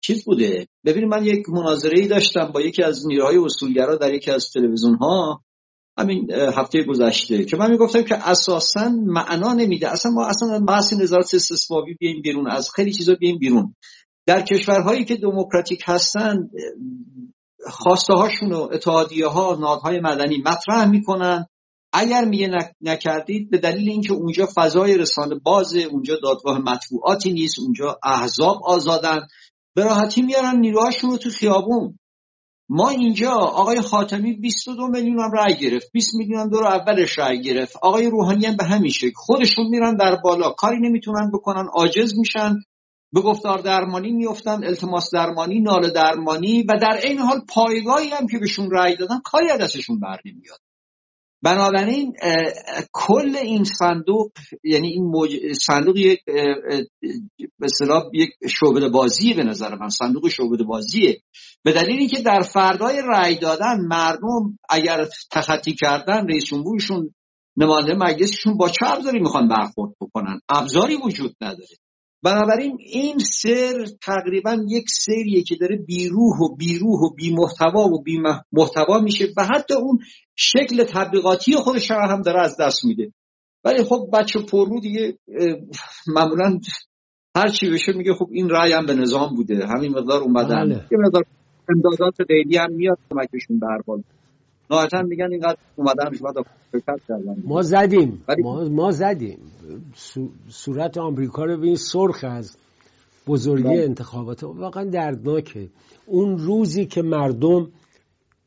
چیز 0.00 0.24
بوده. 0.24 0.66
ببینید 0.84 1.10
من 1.10 1.24
یک 1.24 1.48
مناظره 1.48 1.98
ای 1.98 2.06
داشتم 2.06 2.50
با 2.54 2.60
یکی 2.60 2.82
از 2.82 3.06
نیروهای 3.06 3.38
اصولگرا 3.38 3.96
در 3.96 4.14
یکی 4.14 4.30
از 4.30 4.50
تلویزیون 4.54 4.94
ها 4.94 5.42
همین 5.98 6.30
هفته 6.32 6.82
گذشته 6.82 7.44
که 7.44 7.56
من 7.56 7.70
می‌گفتم 7.70 8.02
که 8.02 8.28
اساسا 8.28 8.88
معنا 8.88 9.52
نمیده. 9.52 9.88
اصلا 9.88 10.12
ما 10.12 10.26
اصلا 10.26 10.64
بحث 10.68 10.92
نظارت 10.92 11.34
استثبابی 11.34 11.94
بیایم 11.94 12.22
بیرون 12.22 12.50
از 12.50 12.70
خیلی 12.74 12.92
چیزا 12.92 13.14
بیایم 13.14 13.38
بیرون. 13.38 13.74
در 14.28 14.42
کشورهایی 14.42 15.04
که 15.04 15.16
دموکراتیک 15.16 15.82
هستن 15.84 16.50
خواسته 17.70 18.14
هاشون 18.14 18.52
و 18.52 18.68
اتحادیه 18.72 19.26
ها 19.26 19.56
نادهای 19.60 20.00
مدنی 20.00 20.42
مطرح 20.46 20.90
می‌کنن. 20.90 21.46
اگر 21.92 22.24
میگه 22.24 22.50
نکردید 22.80 23.50
به 23.50 23.58
دلیل 23.58 23.90
اینکه 23.90 24.12
اونجا 24.12 24.48
فضای 24.54 24.98
رسانه 24.98 25.34
بازه 25.34 25.80
اونجا 25.80 26.16
دادگاه 26.22 26.58
مطبوعاتی 26.58 27.32
نیست 27.32 27.58
اونجا 27.58 27.98
احزاب 28.04 28.56
آزادن 28.64 29.20
به 29.74 29.84
راحتی 29.84 30.22
میارن 30.22 30.56
نیروهاشون 30.60 31.10
رو 31.10 31.16
تو 31.16 31.30
خیابون. 31.30 31.98
ما 32.68 32.88
اینجا 32.88 33.30
آقای 33.30 33.80
خاتمی 33.80 34.32
22 34.32 34.86
میلیون 34.86 35.20
هم 35.20 35.32
رأی 35.32 35.56
گرفت 35.56 35.90
20 35.92 36.14
میلیون 36.14 36.48
دور 36.48 36.66
اولش 36.66 37.18
رأی 37.18 37.42
گرفت. 37.42 37.76
آقای 37.82 38.10
روحانی 38.10 38.46
هم 38.46 38.56
به 38.56 38.64
همین 38.64 38.90
شکل. 38.90 39.12
خودشون 39.16 39.66
میرن 39.66 39.96
در 39.96 40.16
بالا 40.24 40.50
کاری 40.50 40.76
نمی‌تونن 40.80 41.30
بکنن 41.34 41.66
عاجز 41.72 42.18
میشن. 42.18 42.56
به 43.12 43.20
گفتار 43.20 43.58
درمانی 43.58 44.12
میفتن 44.12 44.64
التماس 44.64 45.10
درمانی 45.14 45.60
نال 45.60 45.90
درمانی 45.90 46.62
و 46.62 46.78
در 46.80 47.00
این 47.04 47.18
حال 47.18 47.40
پایگاهی 47.48 48.08
هم 48.08 48.26
که 48.26 48.38
بهشون 48.38 48.70
رأی 48.70 48.96
دادن 48.96 49.20
کاری 49.24 49.46
دستشون 49.60 50.00
بر 50.00 50.20
نمیاد 50.24 50.60
بنابراین 51.42 52.12
کل 52.92 53.36
این 53.36 53.64
صندوق 53.64 54.30
یعنی 54.64 54.88
این 54.88 55.04
موج... 55.04 55.52
صندوق 55.52 55.96
یک 55.96 56.20
به 57.58 57.68
یک 58.12 58.30
شعبده 58.48 58.88
بازیه 58.88 59.36
به 59.36 59.44
نظر 59.44 59.74
من 59.74 59.88
صندوق 59.88 60.28
شعبده 60.28 60.64
بازیه. 60.64 61.22
به 61.62 61.72
دلیلی 61.72 62.08
که 62.08 62.22
در 62.22 62.40
فردای 62.40 63.02
رأی 63.08 63.38
دادن 63.38 63.80
مردم 63.80 64.58
اگر 64.68 65.08
تخطی 65.30 65.74
کردن 65.74 66.26
رئیس 66.26 66.44
جمهورشون 66.44 67.14
نماینده 67.56 67.94
مجلسشون 67.94 68.56
با 68.56 68.68
چه 68.68 68.86
ابزاری 68.86 69.18
می‌خوان 69.18 69.48
برخورد 69.48 69.92
بکنن؟ 70.00 70.40
ابزاری 70.48 70.96
وجود 70.96 71.36
نداره. 71.40 71.76
بنابراین 72.22 72.78
این 72.80 73.18
سر 73.18 73.86
تقریبا 74.02 74.56
یک 74.68 74.84
سریه 74.88 75.42
که 75.42 75.56
داره 75.60 75.76
بیروح 75.76 76.38
و 76.40 76.56
بیروح 76.56 77.00
و 77.00 77.14
بی 77.14 77.34
محتوا 77.34 77.84
و 77.84 78.02
بی 78.02 78.20
محتوا 78.52 79.00
میشه 79.00 79.24
و 79.36 79.44
حتی 79.44 79.74
اون 79.74 79.98
شکل 80.36 80.84
تبلیغاتی 80.84 81.56
خودش 81.56 81.90
هم 81.90 82.22
داره 82.22 82.40
از 82.40 82.56
دست 82.60 82.84
میده. 82.84 83.12
ولی 83.64 83.84
خب 83.84 84.08
بچه 84.12 84.40
پررو 84.52 84.80
دیگه 84.80 85.18
معمولا 86.06 86.58
هر 87.36 87.48
چی 87.48 87.70
بشه 87.70 87.92
میگه 87.92 88.14
خب 88.14 88.28
این 88.32 88.50
رأی 88.50 88.72
هم 88.72 88.86
به 88.86 88.94
نظام 88.94 89.34
بوده. 89.34 89.66
همین 89.66 89.92
مقدار 89.92 90.22
اومدن. 90.22 90.64
بله. 90.64 90.74
یه 90.74 90.98
مقدار 90.98 91.24
امدادات 91.68 92.14
غیری 92.28 92.56
هم 92.56 92.72
میاد 92.72 92.98
کمکشون 93.10 93.58
برباد 93.58 94.04
نهایتا 94.70 95.02
میگن 95.02 95.32
اینقدر 95.32 95.56
اومدن 95.76 96.16
شما 96.16 96.32
ما 97.44 97.62
زدیم. 97.62 98.24
ما, 98.38 98.64
ما 98.64 98.90
زدیم. 98.90 99.38
صورت 100.48 100.98
آمریکا 100.98 101.44
رو 101.44 101.62
این 101.62 101.76
سرخ 101.76 102.24
از 102.28 102.56
بزرگی 103.26 103.62
بله. 103.62 103.82
انتخابات. 103.82 104.44
واقعا 104.44 104.84
دردناکه. 104.84 105.68
اون 106.06 106.38
روزی 106.38 106.86
که 106.86 107.02
مردم 107.02 107.68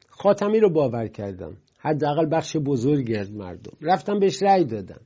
خاتمی 0.09 0.59
رو 0.59 0.69
باور 0.69 1.07
کردن 1.07 1.57
حداقل 1.77 2.25
بخش 2.31 2.57
بزرگی 2.57 3.15
از 3.15 3.31
مردم 3.31 3.73
رفتن 3.81 4.19
بهش 4.19 4.43
رأی 4.43 4.65
دادن. 4.65 4.99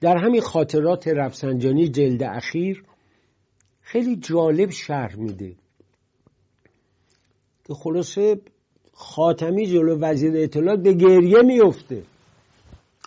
در 0.00 0.16
همین 0.16 0.40
خاطرات 0.40 1.08
رفسنجانی 1.08 1.88
جلد 1.88 2.22
اخیر 2.22 2.84
خیلی 3.80 4.16
جالب 4.16 4.70
شرح 4.70 5.16
میده. 5.16 5.56
که 7.64 7.74
خلاصه 7.74 8.40
خاتمی 8.98 9.66
جلو 9.66 9.98
وزیر 9.98 10.32
اطلاعات 10.36 10.80
به 10.80 10.92
گریه 10.92 11.42
میفته 11.42 12.02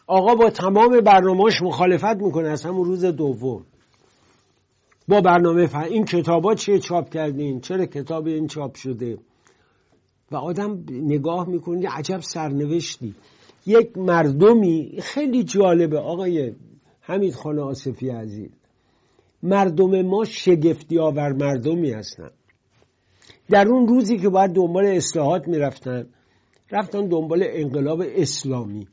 آقا 0.07 0.35
با 0.35 0.49
تمام 0.49 1.01
برنامهش 1.01 1.61
مخالفت 1.61 2.15
می‌کنه. 2.15 2.49
از 2.49 2.65
همون 2.65 2.85
روز 2.85 3.05
دوم. 3.05 3.65
با 5.07 5.21
برنامه 5.21 5.67
فهم 5.67 5.83
این 5.83 6.05
کتابا 6.05 6.55
چیه 6.55 6.79
چاپ 6.79 7.09
کردین؟ 7.09 7.61
چرا 7.61 7.85
کتاب 7.85 8.27
این 8.27 8.47
چاپ 8.47 8.75
شده؟ 8.75 9.17
و 10.31 10.35
آدم 10.35 10.83
نگاه 10.89 11.49
می‌کنه 11.49 11.89
عجب 11.89 12.19
سرنوشتی. 12.19 13.15
یک 13.65 13.97
مردمی 13.97 14.99
خیلی 15.01 15.43
جالبه. 15.43 15.99
آقای 15.99 16.53
حمید 17.01 17.33
خانه 17.33 17.61
آصفی 17.61 18.09
عزیز. 18.09 18.49
مردم 19.43 20.01
ما 20.01 20.25
شگفتی 20.25 20.99
آور 20.99 21.33
مردمی 21.33 21.91
هستن. 21.91 22.29
در 23.49 23.67
اون 23.67 23.87
روزی 23.87 24.17
که 24.17 24.29
باید 24.29 24.51
دنبال 24.51 24.85
اصلاحات 24.85 25.47
می‌رفتن 25.47 26.07
رفتن 26.71 27.07
دنبال 27.07 27.43
انقلاب 27.45 28.03
اسلامی. 28.05 28.87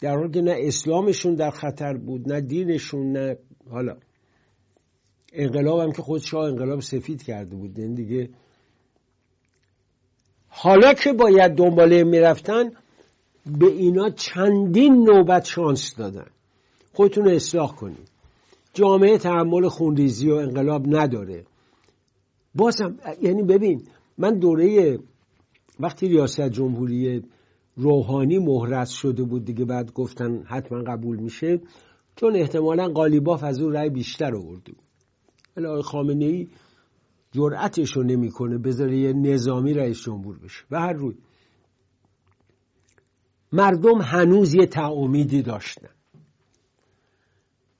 در 0.00 0.16
حالی 0.16 0.32
که 0.32 0.40
نه 0.40 0.54
اسلامشون 0.58 1.34
در 1.34 1.50
خطر 1.50 1.96
بود 1.96 2.32
نه 2.32 2.40
دینشون 2.40 3.12
نه 3.12 3.36
حالا. 3.70 3.96
انقلاب 5.32 5.80
هم 5.80 5.92
که 5.92 6.02
خود 6.02 6.20
شاه 6.20 6.44
انقلاب 6.44 6.80
سفید 6.80 7.22
کرده 7.22 7.56
بود. 7.56 7.78
این 7.78 7.90
یعنی 7.90 7.94
دیگه 8.04 8.30
حالا 10.48 10.94
که 10.94 11.12
باید 11.12 11.54
دنباله 11.54 12.04
می‌رفتن 12.04 12.70
به 13.46 13.66
اینا 13.66 14.10
چندین 14.10 14.94
نوبت 14.94 15.44
شانس 15.44 15.94
دادن. 15.96 16.26
خودتون 16.92 17.28
اصلاح 17.28 17.74
کنید. 17.76 18.08
جامعه 18.74 19.18
تحمل 19.18 19.68
خونریزی 19.68 20.30
و 20.30 20.34
انقلاب 20.34 20.96
نداره. 20.96 21.44
بازم 22.54 22.96
یعنی 23.22 23.42
ببین 23.42 23.82
من 24.18 24.38
دوره 24.38 24.98
وقتی 25.80 26.08
ریاست 26.08 26.48
جمهوری 26.48 27.22
روحانی 27.76 28.38
مهرس 28.38 28.90
شده 28.90 29.22
بود 29.22 29.44
دیگه 29.44 29.64
بعد 29.64 29.92
گفتن 29.92 30.42
حتما 30.42 30.82
قبول 30.82 31.16
میشه 31.16 31.60
چون 32.16 32.36
احتمالا 32.36 32.88
قالیباف 32.88 33.44
از 33.44 33.60
اون 33.60 33.72
رأی 33.72 33.90
بیشتر 33.90 34.36
آورده 34.36 34.72
بود. 34.72 34.82
ولی 35.56 35.66
آقای 35.66 35.82
خامنه 35.82 36.24
ای 36.24 36.48
جرأتش 37.32 37.96
رو 37.96 38.02
نمی‌کنه 38.02 38.58
بذاره 38.58 38.98
یه 38.98 39.12
نظامی 39.12 39.74
رئیس 39.74 40.02
جمهور 40.02 40.38
بشه. 40.38 40.64
و 40.70 40.80
هر 40.80 40.92
روی 40.92 41.14
مردم 43.52 44.00
هنوز 44.02 44.54
یه 44.54 44.66
تعامیدی 44.66 45.42
داشتن. 45.42 45.88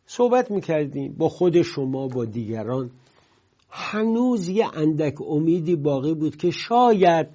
صحبت 0.06 0.50
می‌کردیم 0.50 1.14
با 1.18 1.28
خود 1.28 1.62
شما 1.62 2.08
با 2.08 2.24
دیگران. 2.24 2.90
هنوز 3.74 4.48
یه 4.48 4.66
اندک 4.74 5.22
امیدی 5.22 5.76
باقی 5.76 6.14
بود 6.14 6.36
که 6.36 6.50
شاید 6.50 7.26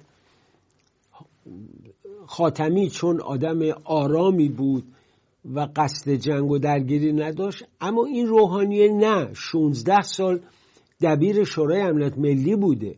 خاتمی 2.26 2.90
چون 2.90 3.20
آدم 3.20 3.58
آرامی 3.84 4.48
بود 4.48 4.84
و 5.54 5.68
قصد 5.76 6.10
جنگ 6.10 6.50
و 6.50 6.58
درگیری 6.58 7.12
نداشت 7.12 7.64
اما 7.80 8.04
این 8.04 8.26
روحانیه 8.26 8.88
نه. 8.92 9.34
16 9.34 10.00
سال 10.00 10.40
دبیر 11.00 11.44
شورای 11.44 11.80
امنیت 11.80 12.18
ملی 12.18 12.56
بوده. 12.56 12.96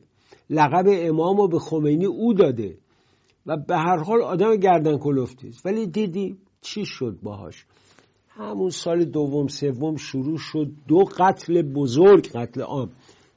لقب 0.51 0.85
امام 0.89 1.37
رو 1.37 1.49
به 1.49 1.59
خمینی 1.59 2.07
او 2.07 2.35
داده 2.35 2.77
و 3.47 3.57
به 3.57 3.77
هر 3.77 3.97
حال 3.97 4.23
آدم 4.23 4.57
گردن 4.57 4.99
کلفتی 4.99 5.49
است. 5.49 5.67
ولی 5.67 5.87
دیدی 5.87 6.37
چی 6.61 6.85
شد 6.85 7.19
باهاش؟ 7.23 7.67
همون 8.29 8.71
سال 8.71 9.05
دوم 9.05 9.49
سوم 9.49 9.97
شروع 9.97 10.39
شد. 10.39 10.71
دو 10.89 10.99
قتل 10.99 11.63
بزرگ 11.63 12.29
قتل 12.29 12.61
عام. 12.61 12.91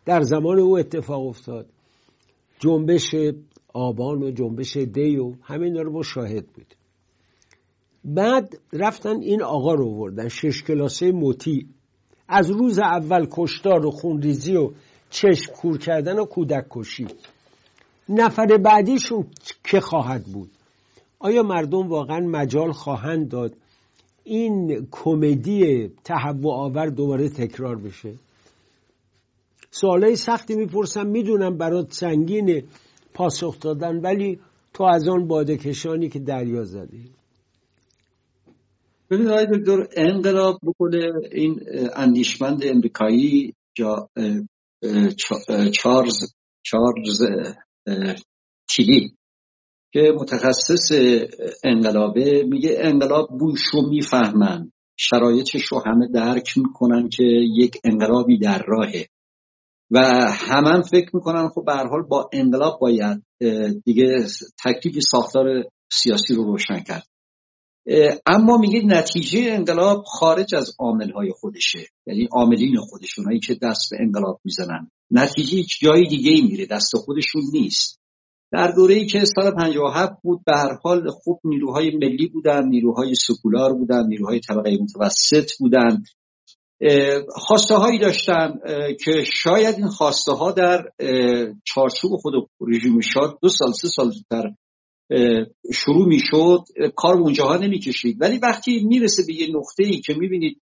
در 0.06 0.22
زمان 0.22 0.60
او 0.60 0.78
اتفاق 0.78 1.28
افتاد. 1.28 1.66
جنبش 2.60 3.16
آبان 3.74 4.24
و 4.24 4.32
جنبش 4.32 4.78
دی 4.78 5.18
و 5.18 5.34
همین 5.44 5.76
رو 5.76 5.92
با 5.92 6.04
شاهد 6.04 6.48
بود. 6.48 6.76
بعد 8.06 8.58
رفتن 8.74 9.22
این 9.22 9.44
آقا 9.44 9.74
رو 9.74 9.86
وردن 9.86 10.28
شش 10.28 10.64
کلاسه 10.64 11.12
موتی. 11.12 11.68
از 12.28 12.52
روز 12.52 12.80
اول 12.80 13.28
کشتار 13.32 13.86
و 13.86 13.92
خونریزی 13.92 14.56
و 14.56 14.72
چشم 15.10 15.54
کور 15.54 15.78
کردن 15.78 16.20
و 16.20 16.26
کودک 16.26 16.66
کشی. 16.70 17.08
نفر 18.10 18.58
بعدیشون 18.58 19.28
که 19.64 19.80
خواهد 19.80 20.24
بود؟ 20.24 20.50
آیا 21.20 21.44
مردم 21.44 21.88
واقعا 21.88 22.20
مجال 22.20 22.72
خواهند 22.72 23.30
داد 23.30 23.56
این 24.24 24.88
کمدی 24.92 25.88
تهوع 26.04 26.54
آور 26.54 26.90
دوباره 26.90 27.30
تکرار 27.30 27.76
بشه؟ 27.76 28.14
سوالای 29.74 30.16
سختی 30.16 30.56
می‌پرسم. 30.56 31.08
می‌دونم 31.08 31.58
برات 31.58 31.94
سنگین 31.94 32.64
پاسخ 33.14 33.60
دادن 33.60 33.98
ولی 33.98 34.40
تو 34.74 34.84
از 34.84 35.08
آن 35.08 35.28
باده 35.28 35.58
کشانی 35.58 36.10
که 36.10 36.20
دریا 36.20 36.64
زدی. 36.64 37.12
ببینید 39.10 39.32
آقای 39.32 39.46
دکتر 39.46 39.88
انقلاب 39.98 40.60
بکنه 40.64 41.12
این 41.32 41.60
اندیشمند 41.96 42.66
امریکایی 42.66 43.54
جا 43.76 44.10
چارلز 45.74 46.34
چارلز 46.64 47.22
تیلی 48.70 49.14
که 49.94 50.14
متخصص 50.20 50.92
انقلابه 51.64 52.44
میگه 52.50 52.76
انقلاب 52.78 53.28
بوشو 53.40 53.82
می‌فهمن. 53.90 54.72
شرایطش 54.98 55.66
رو 55.72 55.84
همه 55.86 56.08
درک 56.14 56.58
می‌کنن 56.58 57.10
که 57.10 57.24
یک 57.56 57.78
انقلابی 57.84 58.38
در 58.38 58.64
راهه. 58.68 59.08
و 59.94 60.00
همه 60.32 60.82
فکر 60.82 61.10
می‌کنن 61.14 61.50
خب 61.50 61.66
به 61.66 61.74
حال 61.74 62.02
با 62.10 62.30
انقلاب 62.34 62.80
باید 62.80 63.24
دیگه 63.86 64.28
تکلیف 64.64 64.96
ساختار 65.12 65.46
سیاسی 65.92 66.36
رو 66.36 66.44
روشن 66.44 66.80
کرد. 66.80 67.08
اما 68.26 68.58
میگه 68.58 68.82
نتیجه 68.86 69.40
انقلاب 69.44 70.04
خارج 70.04 70.56
از 70.56 70.76
های 71.16 71.32
خودشه. 71.40 71.88
یعنی 72.08 72.28
عاملین 72.32 72.78
خودشون 72.78 73.40
که 73.40 73.56
دست 73.62 73.90
به 73.92 73.98
انقلاب 74.00 74.42
می‌زنن. 74.44 74.92
نتیجه 75.12 75.58
هیچ 75.58 75.80
جای 75.82 76.08
دیگه 76.10 76.32
ای 76.32 76.42
میره 76.42 76.66
دست 76.66 76.96
خودشون 76.96 77.42
نیست. 77.54 78.00
در 78.52 78.72
دوره 78.72 78.96
ای 78.96 79.06
که 79.06 79.26
سال 79.26 79.52
57 79.52 80.14
بود 80.24 80.42
به 80.46 80.58
هر 80.58 80.78
حال 80.84 81.10
خوب 81.10 81.40
نیروهای 81.44 81.98
ملی 81.98 82.28
بودن 82.28 82.68
نیروهای 82.68 83.16
سکولار 83.16 83.74
بودن 83.74 84.08
نیروهای 84.08 84.40
طبقه 84.40 84.78
متوسط 84.82 85.52
بودن. 85.60 86.04
خواسته 87.30 87.76
هایی 87.76 88.00
داشتن 88.00 88.60
که 89.04 89.24
شاید 89.34 89.76
این 89.76 89.88
خواسته 89.88 90.32
ها 90.32 90.52
در 90.52 90.86
چارچوب 91.66 92.12
خود 92.16 92.34
رژیم 92.62 93.00
شاد 93.00 93.38
دو 93.42 93.50
سال 93.50 93.72
سه 93.72 93.88
سال 93.88 94.12
زودتر 94.12 94.50
شروع 95.74 96.08
می‌شد 96.08 96.64
کار 96.96 97.16
اونجاها 97.16 97.58
نمی‌کشید. 97.58 98.22
ولی 98.22 98.38
وقتی 98.38 98.84
می‌رسه 98.84 99.24
به 99.28 99.34
یه 99.34 99.48
نقطه 99.56 99.84
ای 99.84 100.00
که 100.00 100.14
می‌بینید 100.14 100.62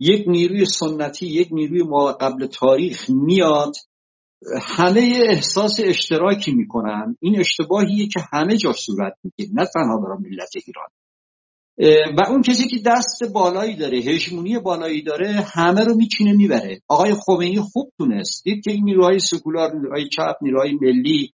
یک 0.00 0.28
نیروی 0.28 0.64
سنتی 0.64 1.26
یک 1.26 1.48
نیروی 1.52 1.82
ما 1.82 2.12
قبل 2.12 2.46
تاریخ 2.46 3.10
میاد 3.10 3.72
همه 4.62 5.20
احساس 5.28 5.80
اشتراکی 5.84 6.52
می‌کنن. 6.52 7.16
این 7.20 7.40
اشتباهیه 7.40 8.08
که 8.08 8.20
همه 8.32 8.56
جا 8.56 8.72
صورت 8.72 9.12
می‌گیره 9.24 9.50
نه 9.54 9.66
تنها 9.74 9.96
برای 9.96 10.18
ملت 10.20 10.50
ایران. 10.66 10.88
و 12.18 12.28
اون 12.28 12.42
کسی 12.42 12.68
که 12.68 12.76
دست 12.86 13.24
بالایی 13.32 13.76
داره 13.76 13.98
هژمونی 13.98 14.58
بالایی 14.58 15.02
داره 15.02 15.30
همه 15.30 15.84
رو 15.84 15.94
میچینه 15.94 16.32
می‌بره. 16.32 16.80
آقای 16.88 17.14
خمینی 17.14 17.60
خوب 17.60 17.92
تونست. 17.98 18.44
دید 18.44 18.64
که 18.64 18.70
این 18.70 18.84
نیروهای 18.84 19.18
سکولار 19.18 19.74
نیروهای 19.76 20.08
چپ 20.08 20.34
نیروهای 20.42 20.72
ملی 20.80 21.32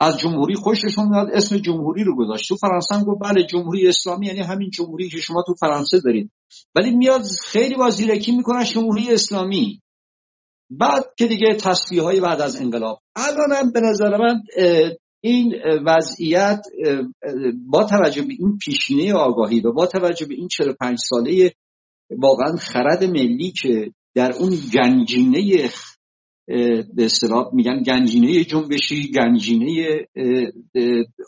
از 0.00 0.18
جمهوری 0.18 0.54
خوششون 0.54 1.08
میاد 1.08 1.30
اسم 1.32 1.56
جمهوری 1.56 2.04
رو 2.04 2.16
گذاشت. 2.16 2.48
تو 2.48 2.56
فرانسه 2.56 2.94
هم 2.94 3.04
گفت 3.04 3.20
بله 3.22 3.46
جمهوری 3.46 3.88
اسلامی 3.88 4.26
یعنی 4.26 4.40
همین 4.40 4.70
جمهوری 4.70 5.08
که 5.08 5.18
شما 5.18 5.42
تو 5.46 5.54
فرانسه 5.54 6.00
دارید. 6.00 6.30
ولی 6.74 6.90
میاد 6.90 7.22
خیلی 7.44 7.74
با 7.74 7.90
زیرکی 7.90 8.32
می‌کنن 8.32 8.64
جمهوری 8.64 9.12
اسلامی. 9.12 9.80
بعد 10.70 11.04
که 11.18 11.26
دیگه 11.26 11.54
تصفیه 11.54 12.02
های 12.02 12.20
بعد 12.20 12.40
از 12.40 12.60
انقلاب. 12.60 13.00
الان 13.16 13.72
به 13.72 13.80
نظر 13.80 14.16
من 14.16 14.42
این 15.26 15.54
وضعیت 15.86 16.60
با 17.66 17.84
توجه 17.84 18.22
به 18.22 18.34
این 18.38 18.58
پیشینه 18.58 19.14
آگاهی 19.14 19.60
و 19.60 19.72
با 19.72 19.86
توجه 19.86 20.26
به 20.26 20.34
این 20.34 20.48
45 20.48 20.98
ساله 20.98 21.52
واقعا 22.10 22.56
خرد 22.56 23.04
ملی 23.04 23.50
که 23.62 23.92
در 24.14 24.32
اون 24.32 24.50
گنجینه 24.74 25.70
به 26.94 27.04
اصطلاح 27.04 27.54
میگن 27.54 27.82
گنجینه 27.82 28.44
جنبشی 28.44 29.12
گنجینه 29.12 30.06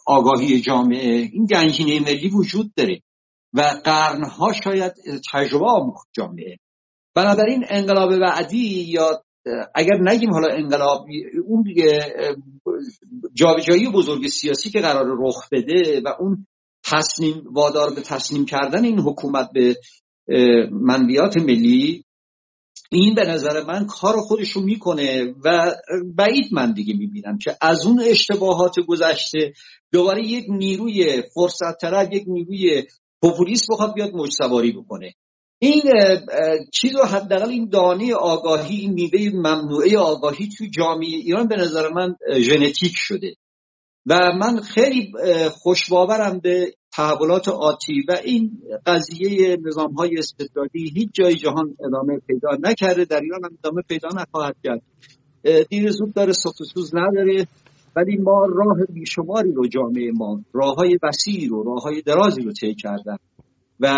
آگاهی 0.07 0.61
جامعه 0.61 1.29
این 1.33 1.47
گنجینه 1.47 2.01
ملی 2.01 2.29
وجود 2.29 2.73
داره 2.77 3.03
و 3.53 3.61
قرنها 3.85 4.53
شاید 4.65 4.93
تجربه 5.33 5.67
آموخت 5.67 6.09
جامعه. 6.13 6.59
بنابراین 7.15 7.65
انقلاب 7.69 8.19
بعدی 8.19 8.85
یا 8.89 9.23
اگر 9.75 9.99
نگیم 10.01 10.33
حالا 10.33 10.49
انقلاب 10.55 11.07
اون 11.47 11.63
دیگه 11.63 12.15
جابجایی 13.35 13.91
بزرگ 13.91 14.27
سیاسی 14.27 14.71
که 14.71 14.81
قرار 14.81 15.17
رخ 15.19 15.49
بده 15.53 16.01
و 16.05 16.09
اون 16.21 16.47
تصمیم 16.85 17.43
وادار 17.53 17.95
به 17.95 18.01
تصمیم 18.01 18.45
کردن 18.45 18.85
این 18.85 18.99
حکومت 18.99 19.51
به 19.53 19.77
منبیات 20.71 21.37
ملی 21.37 22.05
این 22.91 23.15
به 23.15 23.25
نظر 23.25 23.65
من 23.65 23.87
کار 23.87 24.17
خودش 24.17 24.51
رو 24.51 24.63
می‌کنه 24.63 25.35
و 25.45 25.75
بعید 26.15 26.53
من 26.53 26.73
دیگه 26.73 26.95
می‌بینم 26.95 27.39
که 27.39 27.57
از 27.61 27.87
اون 27.87 28.01
اشتباهات 28.01 28.75
گذشته 28.89 29.53
دوباره 29.93 30.27
یک 30.27 30.45
نیروی 30.49 31.23
فرصت 31.35 31.81
طلب 31.81 32.13
یک 32.13 32.25
نیروی 32.27 32.87
پوپولیست 33.23 33.67
بخواد 33.71 33.95
بیاد 33.95 34.13
موج 34.13 34.31
سواری 34.39 34.73
بکنه. 34.73 35.15
این 35.59 35.83
چیز 36.73 36.97
رو 36.97 37.05
حداقل 37.05 37.49
این 37.49 37.69
دانه 37.69 38.15
آگاهی 38.15 38.77
این 38.77 38.93
میوه 38.93 39.31
ممنوعه 39.35 39.99
آگاهی 39.99 40.49
توی 40.59 40.71
جامعه 40.71 41.09
ایران 41.09 41.49
به 41.49 41.57
نظر 41.57 41.89
من 41.89 42.17
ژنتیک 42.41 42.93
شده. 42.95 43.35
و 44.07 44.33
من 44.41 44.61
خیلی 44.61 45.13
خوشباورم 45.51 46.39
به 46.39 46.75
تحولات 46.93 47.49
آتی 47.49 48.05
و 48.09 48.17
این 48.25 48.63
قضیه 48.87 49.57
نظام 49.67 49.93
های 49.93 50.19
استبدادی 50.19 50.91
هیچ 50.95 51.09
جای 51.13 51.35
جهان 51.35 51.77
ادامه 51.87 52.19
پیدا 52.27 52.49
نکرده. 52.61 53.05
در 53.05 53.21
ایران 53.21 53.45
هم 53.45 53.59
ادامه 53.65 53.83
پیدا 53.89 54.09
نخواهد 54.09 54.57
کرد. 54.65 54.83
دیر 55.69 55.91
زود 55.91 56.15
داره 56.15 56.33
سوز 56.75 56.95
نداره 56.95 57.47
ولی 57.97 58.17
ما 58.17 58.47
راه 58.49 58.77
بیشماری 58.93 59.53
رو 59.53 59.69
جامعه 59.69 60.13
ما 60.15 60.41
راه 60.53 60.75
های 60.75 60.99
وسیعی 61.03 61.47
رو 61.47 61.63
راه 61.63 61.83
های 61.83 62.03
درازی 62.03 62.43
رو 62.43 62.53
طی 62.53 62.75
کردن. 62.75 63.17
و 63.81 63.97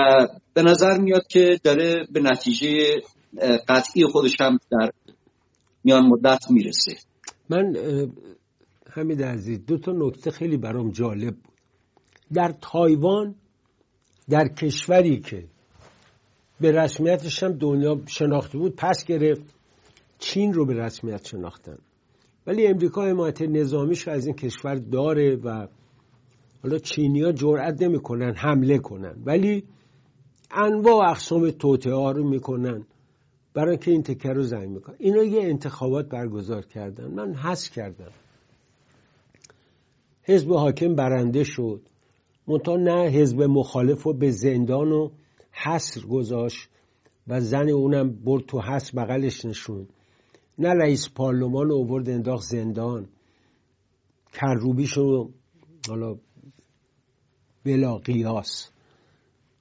به 0.54 0.62
نظر 0.62 0.98
میاد 0.98 1.26
که 1.26 1.60
داره 1.64 2.06
به 2.12 2.20
نتیجه 2.20 3.02
قطعی 3.68 4.04
خودش 4.06 4.40
هم 4.40 4.58
در 4.70 4.90
میان 5.84 6.06
مدت 6.06 6.50
می‌رسه. 6.50 6.96
من 7.48 7.76
همین 8.92 9.22
عزیز 9.22 9.66
دو 9.66 9.78
تا 9.78 9.92
نکته 9.92 10.30
خیلی 10.30 10.56
برام 10.56 10.90
جالب 10.90 11.34
بود. 11.34 11.54
در 12.32 12.54
تایوان 12.60 13.34
در 14.28 14.48
کشوری 14.48 15.20
که 15.20 15.44
به 16.60 16.72
رسمیتش 16.72 17.42
هم 17.42 17.52
دنیا 17.52 18.00
شناخته 18.06 18.58
بود 18.58 18.76
پس 18.76 19.04
گرفت 19.04 19.42
چین 20.18 20.52
رو 20.52 20.66
به 20.66 20.74
رسمیت 20.74 21.26
شناختن. 21.26 21.78
ولی 22.46 22.66
امریکا 22.66 23.06
حمایت 23.06 23.42
نظامیش 23.42 24.08
از 24.08 24.26
این 24.26 24.34
کشور 24.34 24.74
داره 24.74 25.36
و 25.36 25.66
حالا 26.62 26.78
چینیا 26.78 27.32
جرأت 27.32 27.82
نمی‌کنن 27.82 28.34
حمله 28.34 28.78
کنن 28.78 29.22
ولی 29.24 29.64
انواع 30.50 31.10
اقسام 31.10 31.50
توطعه 31.50 31.94
ها 31.94 32.10
رو 32.10 32.28
می‌کنن 32.28 32.86
برای 33.54 33.78
که 33.78 33.90
این 33.90 34.02
تکر 34.02 34.32
رو 34.32 34.42
زنگ 34.42 34.68
می‌کنن. 34.68 34.96
اینا 34.98 35.22
یه 35.22 35.42
انتخابات 35.42 36.08
برگزار 36.08 36.66
کردن. 36.66 37.06
من 37.06 37.34
حس 37.34 37.70
کردم. 37.70 38.12
حزب 40.22 40.52
حاکم 40.52 40.94
برنده 40.94 41.44
شد. 41.44 41.80
منتها 42.46 42.76
نه 42.76 43.08
حزب 43.08 43.42
مخالف 43.42 44.02
رو 44.02 44.12
به 44.12 44.30
زندان 44.30 44.92
و 44.92 45.10
حصر 45.52 46.00
گذاشت 46.00 46.68
و 47.28 47.40
زن 47.40 47.68
اونم 47.68 48.10
برد 48.10 48.46
تو 48.46 48.60
حصر 48.60 48.92
بغلش 48.96 49.44
نشون. 49.44 49.86
نه 50.58 50.68
رئیس 50.68 51.08
پارلمان 51.14 51.68
رو 51.68 51.84
برد 51.84 52.10
انداخت 52.10 52.44
زندان. 52.44 53.08
کروبیش 54.32 54.92
رو 54.92 55.30
حالا 55.88 56.16
بلا 57.64 57.98
قیاس. 57.98 58.70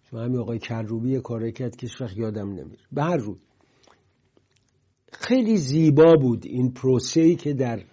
چون 0.10 0.24
همین 0.24 0.39
آقای 0.39 0.60
کروبی 0.60 1.20
کاره 1.20 1.52
کرد 1.52 1.76
که 1.76 1.88
وقت 2.00 2.18
یادم 2.18 2.50
نمیر 2.50 2.80
به 2.91 3.04
هر 3.04 3.18
روی 3.18 3.36
خیلی 5.12 5.58
زیبا 5.58 6.16
بود 6.16 6.45
این 6.45 6.72
پروسه 6.72 7.36
که 7.36 7.54
در 7.54 7.84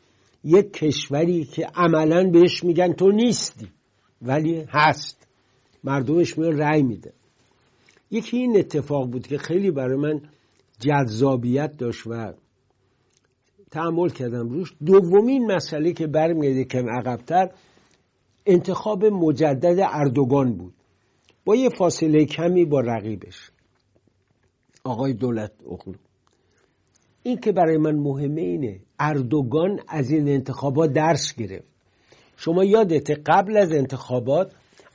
یک 0.45 0.73
کشوری 0.73 1.45
که 1.45 1.67
عملا 1.75 2.31
بهش 2.31 2.65
میگن 2.65 2.93
تو 2.93 3.11
نیستی 3.11 3.69
ولی 4.23 4.65
هست. 4.69 5.27
مردمش 5.85 6.39
میان 6.39 6.59
رأی 6.59 6.83
میده. 6.83 7.13
یکی 8.11 8.37
این 8.37 8.59
اتفاق 8.59 9.11
بود 9.11 9.27
که 9.27 9.39
خیلی 9.39 9.71
برای 9.71 9.97
من 9.97 10.21
جذابیت 10.81 11.77
داشت 11.77 12.07
و 12.07 12.33
تحمل 13.71 14.09
کردم 14.09 14.49
روش. 14.49 14.73
دومین 14.87 15.53
مسئله 15.53 15.93
که 15.93 16.07
برمیگرده 16.07 16.65
کم 16.65 16.89
عقبتر 16.89 17.51
انتخاب 18.47 19.05
مجدد 19.05 19.79
اردوگان 19.93 20.53
بود. 20.53 20.75
با 21.45 21.57
یه 21.57 21.69
فاصله 21.69 22.25
کمی 22.25 22.65
با 22.65 22.81
رقیبش. 22.81 23.51
آقای 24.85 25.13
دولت 25.13 25.53
اخلو 25.71 25.95
این 27.23 27.37
که 27.37 27.53
برای 27.53 27.77
من 27.77 27.95
مهمه 27.95 28.41
اینه 28.41 28.81
اردوگان 28.99 29.81
از 29.89 30.11
این 30.11 30.29
انتخابات 30.29 30.93
درس 30.93 31.35
گرفت. 31.35 31.69
شما 32.37 32.65
یادته 32.65 33.15
قبل 33.15 33.57
از 33.57 33.73
انتخابات 33.73 34.53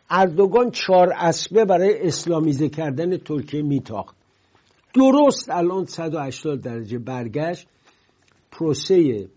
اردوگان 0.10 0.72
چهار 0.72 1.14
اسبه 1.18 1.66
برای 1.66 2.08
اسلامیزه 2.08 2.70
کردن 2.70 3.18
ترکیه 3.18 3.62
میتاخت. 3.62 4.16
درست 4.94 5.50
الان 5.50 5.86
180 5.86 6.62
درجه 6.62 6.98
برگشت. 6.98 7.68
پروسه 8.52 9.28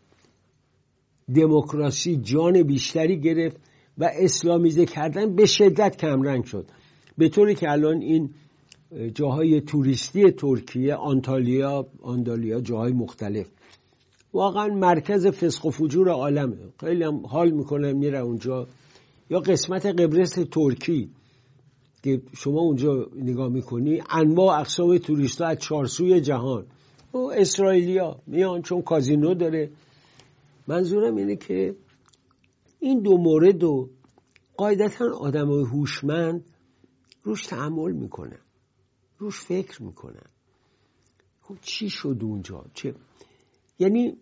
دموکراسی 1.34 2.16
جان 2.16 2.62
بیشتری 2.62 3.20
گرفت. 3.20 3.56
و 3.98 4.10
اسلامیزه 4.14 4.86
کردن 4.86 5.34
به 5.34 5.46
شدت 5.46 5.96
کمرنگ 5.96 6.44
شد. 6.44 6.66
به 7.18 7.28
طوری 7.28 7.54
که 7.54 7.70
الان 7.70 8.00
این 8.00 8.30
جاهای 9.14 9.60
توریستی 9.60 10.30
ترکیه 10.30 10.94
آنتالیا 10.94 11.86
آندالیا 12.02 12.60
جاهای 12.60 12.92
مختلف. 12.92 13.46
واقعا 14.32 14.66
مرکز 14.66 15.26
فسق 15.26 15.66
و 15.66 15.70
فجور 15.70 16.08
عالمه 16.08 16.56
خیلی 16.80 17.04
هم 17.04 17.26
حال 17.26 17.50
می‌کنه 17.50 17.92
میره 17.92 18.18
اونجا. 18.18 18.66
یا 19.30 19.40
قسمت 19.40 19.86
قبرس 19.86 20.30
ترکی 20.30 21.10
که 22.02 22.22
شما 22.36 22.60
اونجا 22.60 23.06
نگاه 23.16 23.48
می‌کنی 23.48 24.02
انواع 24.10 24.60
اقسام 24.60 24.98
توریست 24.98 25.42
از 25.42 25.58
چارسوی 25.58 26.20
جهان. 26.20 26.66
و 27.14 27.18
اسرائیلیا 27.18 28.16
میان 28.26 28.62
چون 28.62 28.82
کازینو 28.82 29.34
داره. 29.34 29.70
منظورم 30.68 31.16
اینه 31.16 31.36
که 31.36 31.74
این 32.84 33.00
دو 33.00 33.18
مورد 33.18 33.64
و 33.64 33.90
قاعدتا 34.56 35.04
آدم 35.18 35.48
های 35.48 35.64
هوشمند 35.64 36.44
روش 37.22 37.46
تحمل 37.46 37.92
می‌کنن. 37.92 38.38
روش 39.18 39.40
فکر 39.40 39.82
می‌کنن. 39.82 40.26
خب 41.42 41.56
چی 41.62 41.90
شد 41.90 42.18
اونجا؟ 42.22 42.64
چه؟ 42.74 42.94
یعنی 43.78 44.16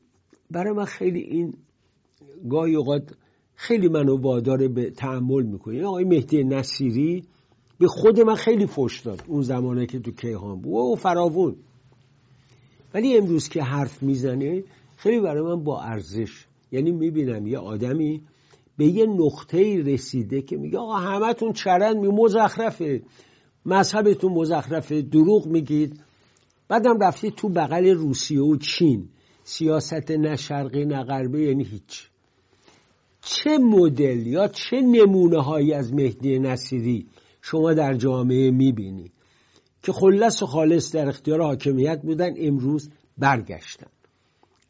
برای 0.50 0.72
من 0.72 0.84
خیلی 0.84 1.20
این 1.20 1.54
گاهی 2.50 2.74
اوقات 2.74 3.14
خیلی 3.54 3.88
منو 3.88 4.16
وادار 4.16 4.68
به 4.68 4.90
تحمل 4.90 5.42
می‌کنه. 5.42 5.74
این 5.74 5.84
آقای 5.84 6.04
مهدی 6.04 6.44
نصیری 6.44 7.24
به 7.78 7.86
خود 7.86 8.20
من 8.20 8.34
خیلی 8.34 8.66
فش 8.66 9.00
داد 9.00 9.24
اون 9.26 9.42
زمانه 9.42 9.86
که 9.86 9.98
تو 9.98 10.10
کیهان 10.10 10.60
بود. 10.60 10.92
و 10.92 10.94
فراوون. 10.94 11.56
ولی 12.94 13.16
امروز 13.16 13.48
که 13.48 13.62
حرف 13.62 14.02
می‌زنه 14.02 14.64
خیلی 14.96 15.20
برای 15.20 15.42
من 15.42 15.64
با 15.64 15.82
ارزش. 15.82 16.46
یعنی 16.72 16.92
می‌بینم 16.92 17.46
یه 17.46 17.58
آدمی 17.58 18.22
به 18.82 18.88
یه 18.88 19.06
نقطه 19.06 19.82
رسیده 19.82 20.42
که 20.42 20.56
میگه 20.56 20.78
آقا 20.78 20.94
همتون 20.94 21.52
چرند 21.52 21.96
می 21.96 22.08
مزخرفه 22.08 23.02
مذهبتون 23.66 24.32
مزخرفه 24.32 25.02
دروغ 25.02 25.46
میگید. 25.46 26.00
بعدم 26.68 26.98
رفتی 27.02 27.30
تو 27.30 27.48
بغل 27.48 27.86
روسیه 27.86 28.40
و 28.40 28.56
چین. 28.56 29.08
سیاست 29.44 30.10
نه 30.10 30.36
شرقی 30.36 30.84
نه 30.84 31.04
غربی 31.04 31.46
یعنی 31.46 31.64
هیچ. 31.64 32.08
چه 33.20 33.58
مدل 33.58 34.26
یا 34.26 34.48
چه 34.48 34.80
نمونه 34.80 35.42
هایی 35.42 35.72
از 35.72 35.94
مهدی 35.94 36.38
نصیری 36.38 37.06
شما 37.42 37.74
در 37.74 37.94
جامعه 37.94 38.50
می‌بینی 38.50 39.12
که 39.82 39.92
خلص 39.92 40.42
و 40.42 40.46
خالص 40.46 40.94
در 40.94 41.08
اختیار 41.08 41.42
حاکمیت 41.42 42.02
بودن 42.02 42.34
امروز 42.38 42.90
برگشتن؟ 43.18 43.90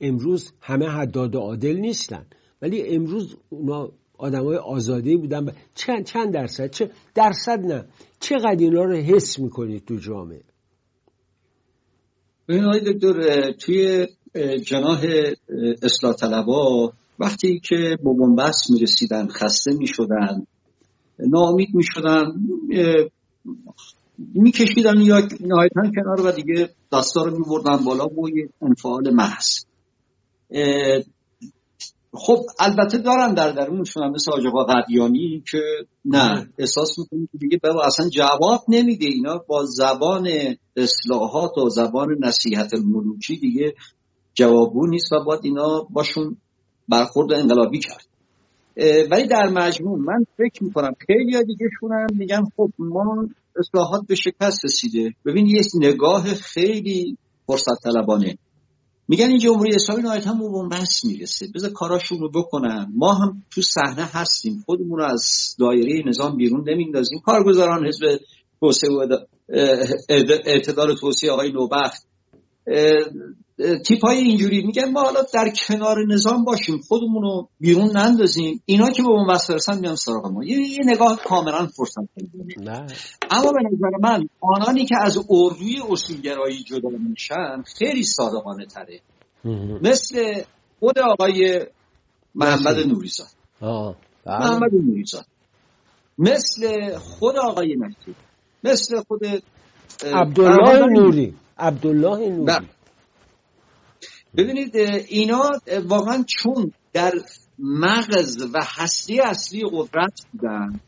امروز 0.01 0.53
همه 0.61 0.89
حداد 0.89 1.37
عادل 1.37 1.77
نیستن. 1.77 2.27
ولی 2.63 2.83
امروز 2.83 3.37
اونا 3.49 3.91
های 4.23 4.57
آزادی 4.57 5.17
بودن. 5.17 5.53
چند, 5.75 6.05
چند 6.05 6.35
درصد؟ 6.35 6.71
چه 6.71 6.91
درصد 7.15 7.61
نه. 7.61 7.85
چقدر 8.21 8.57
اینا 8.59 8.85
رو 8.85 8.95
حس 8.95 9.39
می‌کنید 9.39 9.85
تو 9.85 9.97
جامعه؟ 9.97 10.43
ببین 12.49 12.65
آقای 12.65 12.81
دکتر 12.81 13.51
توی 13.53 14.07
جناح 14.67 15.05
اصلاح 15.83 16.15
طلبا 16.15 16.93
وقتی 17.19 17.61
که 17.65 17.99
با 18.03 18.13
بنبست 18.13 18.71
می‌رسیدن 18.71 19.29
خسته 19.29 19.73
می‌شدن 19.73 20.47
ناامید 21.19 21.69
می‌شدن 21.75 22.25
میکشیدن 24.35 25.01
یا 25.01 25.29
نهایتا 25.41 25.83
کنار 25.95 26.27
و 26.27 26.33
دیگه 26.33 26.71
دستا 26.93 27.25
رو 27.25 27.39
میبردن 27.39 27.77
بالا 27.85 28.07
و 28.07 28.29
یه 28.29 28.49
انفعال 28.63 29.11
محض. 29.11 29.65
خب 32.15 32.39
البته 32.61 32.99
دارن 32.99 33.35
در 33.35 33.53
درونشون 33.53 34.03
هم 34.03 34.11
مثل 34.11 34.33
آجاقا 34.33 34.65
قدیانی 34.65 35.43
که 35.51 35.59
نه 36.05 36.49
احساس 36.59 36.99
می‌کنیم 36.99 37.29
که 37.33 37.39
دیگه 37.39 37.59
بابا 37.63 37.85
اصلا 37.85 38.09
جواب 38.09 38.65
نمیده. 38.69 39.07
اینا 39.07 39.45
با 39.47 39.65
زبان 39.65 40.29
اصلاحات 40.77 41.59
و 41.59 41.69
زبان 41.69 42.09
نصیحت 42.21 42.75
الملوکی 42.75 43.37
دیگه 43.37 43.75
جوابو 44.35 44.87
نیست 44.87 45.13
و 45.13 45.25
باید 45.25 45.41
اینا 45.45 45.87
باشون 45.91 46.37
برخورد 46.89 47.33
انقلابی 47.33 47.79
کرد. 47.79 48.07
ولی 49.11 49.27
در 49.27 49.49
مجموع 49.49 49.99
من 49.99 50.25
فکر 50.37 50.65
می‌کنم 50.65 50.93
خیلی 51.07 51.45
دیگه 51.45 51.69
شونم 51.81 52.07
میگن 52.13 52.43
خب 52.57 52.71
ما 52.79 53.29
اصلاحات 53.59 54.07
به 54.09 54.15
شکست 54.15 54.65
رسیده. 54.65 55.15
ببین 55.27 55.47
یه 55.47 55.63
نگاه 55.81 56.25
خیلی 56.35 57.17
فرصت 57.47 57.83
طلبانه 57.85 58.39
میگن 59.09 59.29
این 59.29 59.39
جمهوری 59.39 59.75
اسلامی 59.75 60.03
نهایتا 60.03 60.35
به 60.35 60.49
بنبست 60.49 61.05
می‌رسه. 61.05 61.47
بذار 61.55 61.71
کاراشون 61.71 62.19
رو 62.19 62.31
بکنن 62.31 62.93
ما 62.95 63.15
هم 63.15 63.43
تو 63.51 63.63
صحنه 63.63 64.05
هستیم. 64.05 64.63
خودمون 64.67 64.99
رو 64.99 65.05
از 65.05 65.57
دایره 65.59 66.03
نظام 66.09 66.37
بیرون 66.37 66.69
نمیندازیم 66.69 67.19
کارگزاران 67.19 67.87
حزب 67.87 68.21
توسعه 68.61 68.91
و 68.91 69.17
اعتدال 70.47 70.95
توسعه 70.97 71.31
آقای 71.31 71.53
نوبخت 71.53 72.07
تیپ 73.59 74.05
های 74.05 74.19
اینجوری 74.19 74.67
میگن 74.67 74.91
ما 74.91 75.03
حالا 75.03 75.21
در 75.35 75.53
کنار 75.69 76.07
نظام 76.09 76.45
باشیم 76.45 76.79
خودمون 76.79 77.23
رو 77.23 77.49
بیرون 77.61 77.97
نندازیم 77.97 78.63
اینا 78.67 78.91
که 78.91 79.03
به 79.03 79.09
اون 79.09 79.27
برسن 79.27 79.79
میان 79.81 79.97
سراغ 79.97 80.27
ما. 80.27 80.45
یه, 80.45 80.59
یه 80.59 80.79
نگاه 80.85 81.21
کاملا 81.25 81.67
فرصت 81.67 81.99
اما 83.31 83.53
به 83.53 83.63
نظر 83.73 83.97
من 84.01 84.29
آنانی 84.41 84.85
که 84.85 84.95
از 85.03 85.19
اردوی 85.31 85.81
اصولگرایی 85.91 86.63
جدا 86.65 86.89
میشن 86.89 87.63
خیلی 87.79 88.03
صادقانه 88.03 88.67
تره. 88.67 89.01
مثل 89.83 90.43
خود 90.81 90.99
آقای 90.99 91.67
محمد 92.35 92.79
نوریزاد 92.79 93.27
بله. 93.61 93.95
محمد 94.27 94.75
نوریزاد 94.75 95.27
مثل 96.19 96.97
خود 96.99 97.37
آقای 97.37 97.77
نکتی 97.79 98.15
مثل 98.65 99.01
خود 99.09 99.21
عبدالله 100.05 100.87
نوری. 100.87 101.35
عبدالله 101.59 102.29
نوری. 102.29 102.45
بله. 102.45 102.69
ببینید 104.37 104.77
اینا 105.09 105.51
واقعا 105.85 106.25
چون 106.29 106.73
در 106.93 107.13
مغز 107.59 108.43
و 108.55 108.61
هستی 108.77 109.21
اصلی 109.21 109.63
قدرت 109.73 110.21
بودن 110.33 110.81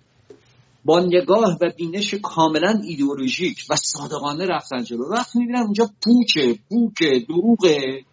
با 0.85 1.01
نگاه 1.01 1.59
و 1.61 1.71
بینش 1.77 2.15
کاملا 2.15 2.81
ایدئولوژیک 2.85 3.59
و 3.71 3.77
صادقانه 3.77 4.47
رفتن 4.47 4.85
جلو. 4.85 5.09
وقتی 5.11 5.39
می‌بینن 5.39 5.59
اونجا 5.59 5.91
پوچه 6.05 6.59
پوکه 6.69 7.25
دروغه. 7.29 8.05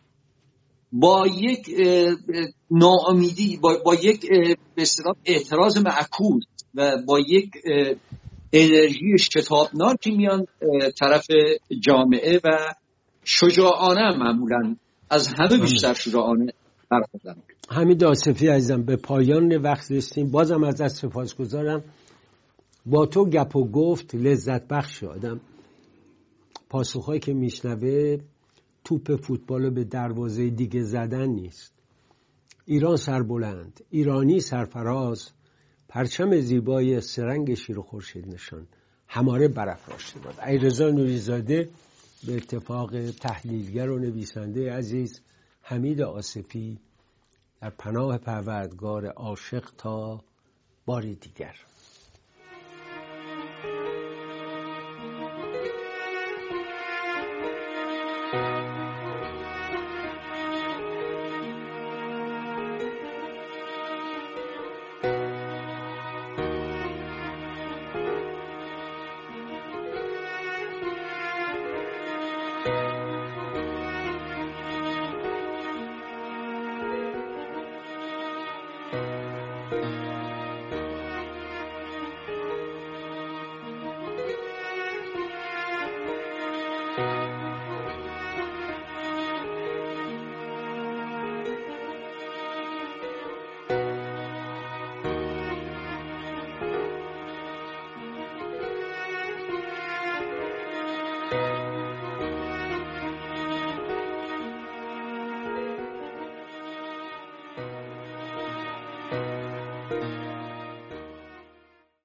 با 0.93 1.27
یک 1.27 1.69
ناامیدی 2.71 3.57
با, 3.57 3.77
با 3.85 3.95
یک 3.95 4.29
به 4.75 4.85
اعتراض 5.25 5.77
معکوس 5.77 6.43
و 6.75 6.97
با 7.07 7.19
یک 7.19 7.51
انرژی 8.53 9.17
شتابناکی 9.19 10.11
میان 10.11 10.45
طرف 10.99 11.27
جامعه 11.79 12.39
و 12.43 12.73
شجاعانه 13.23 14.17
معمولا. 14.17 14.75
از 15.11 15.27
همه 15.27 15.57
بیشتر 15.57 15.93
شجاعانه 15.93 16.53
برخوردن. 16.89 17.35
همین 17.69 17.97
داسفی 17.97 18.47
عزیزم 18.47 18.83
به 18.83 18.95
پایان 18.95 19.57
وقت 19.57 19.91
رسیدیم. 19.91 20.31
بازم 20.31 20.63
از 20.63 20.81
دست 20.81 20.95
سپاس 20.95 21.35
گذارم 21.35 21.83
با 22.85 23.05
تو 23.05 23.25
گپ 23.25 23.55
و 23.55 23.71
گفت 23.71 24.15
لذت 24.15 24.67
بخش 24.67 25.03
آدم. 25.03 25.39
پاسخهایی 26.69 27.19
که 27.19 27.33
میشنوه 27.33 28.17
توپ 28.83 29.15
فوتبال 29.15 29.69
به 29.69 29.83
دروازه 29.83 30.49
دیگه 30.49 30.83
زدن 30.83 31.25
نیست. 31.25 31.73
ایران 32.65 32.95
سربلند 32.95 33.81
ایرانی 33.89 34.39
سرفراز 34.39 35.29
پرچم 35.89 36.39
زیبای 36.39 37.01
سرنگ 37.01 37.53
شیر 37.53 37.79
و 37.79 37.81
خورشید 37.81 38.33
نشان. 38.33 38.67
هماره 39.07 39.47
برافراشته 39.47 40.19
باد 40.19 40.35
ایرزا 40.47 40.89
نوریزاده 40.89 41.69
به 42.27 42.35
اتفاق 42.35 43.11
تحلیلگر 43.11 43.89
و 43.89 43.99
نویسنده 43.99 44.73
عزیز 44.73 45.21
حمید 45.61 46.01
آسفی 46.01 46.79
در 47.61 47.69
پناه 47.69 48.17
پروردگار 48.17 49.05
عاشق 49.05 49.69
تا 49.77 50.23
باری 50.85 51.15
دیگر. 51.15 51.55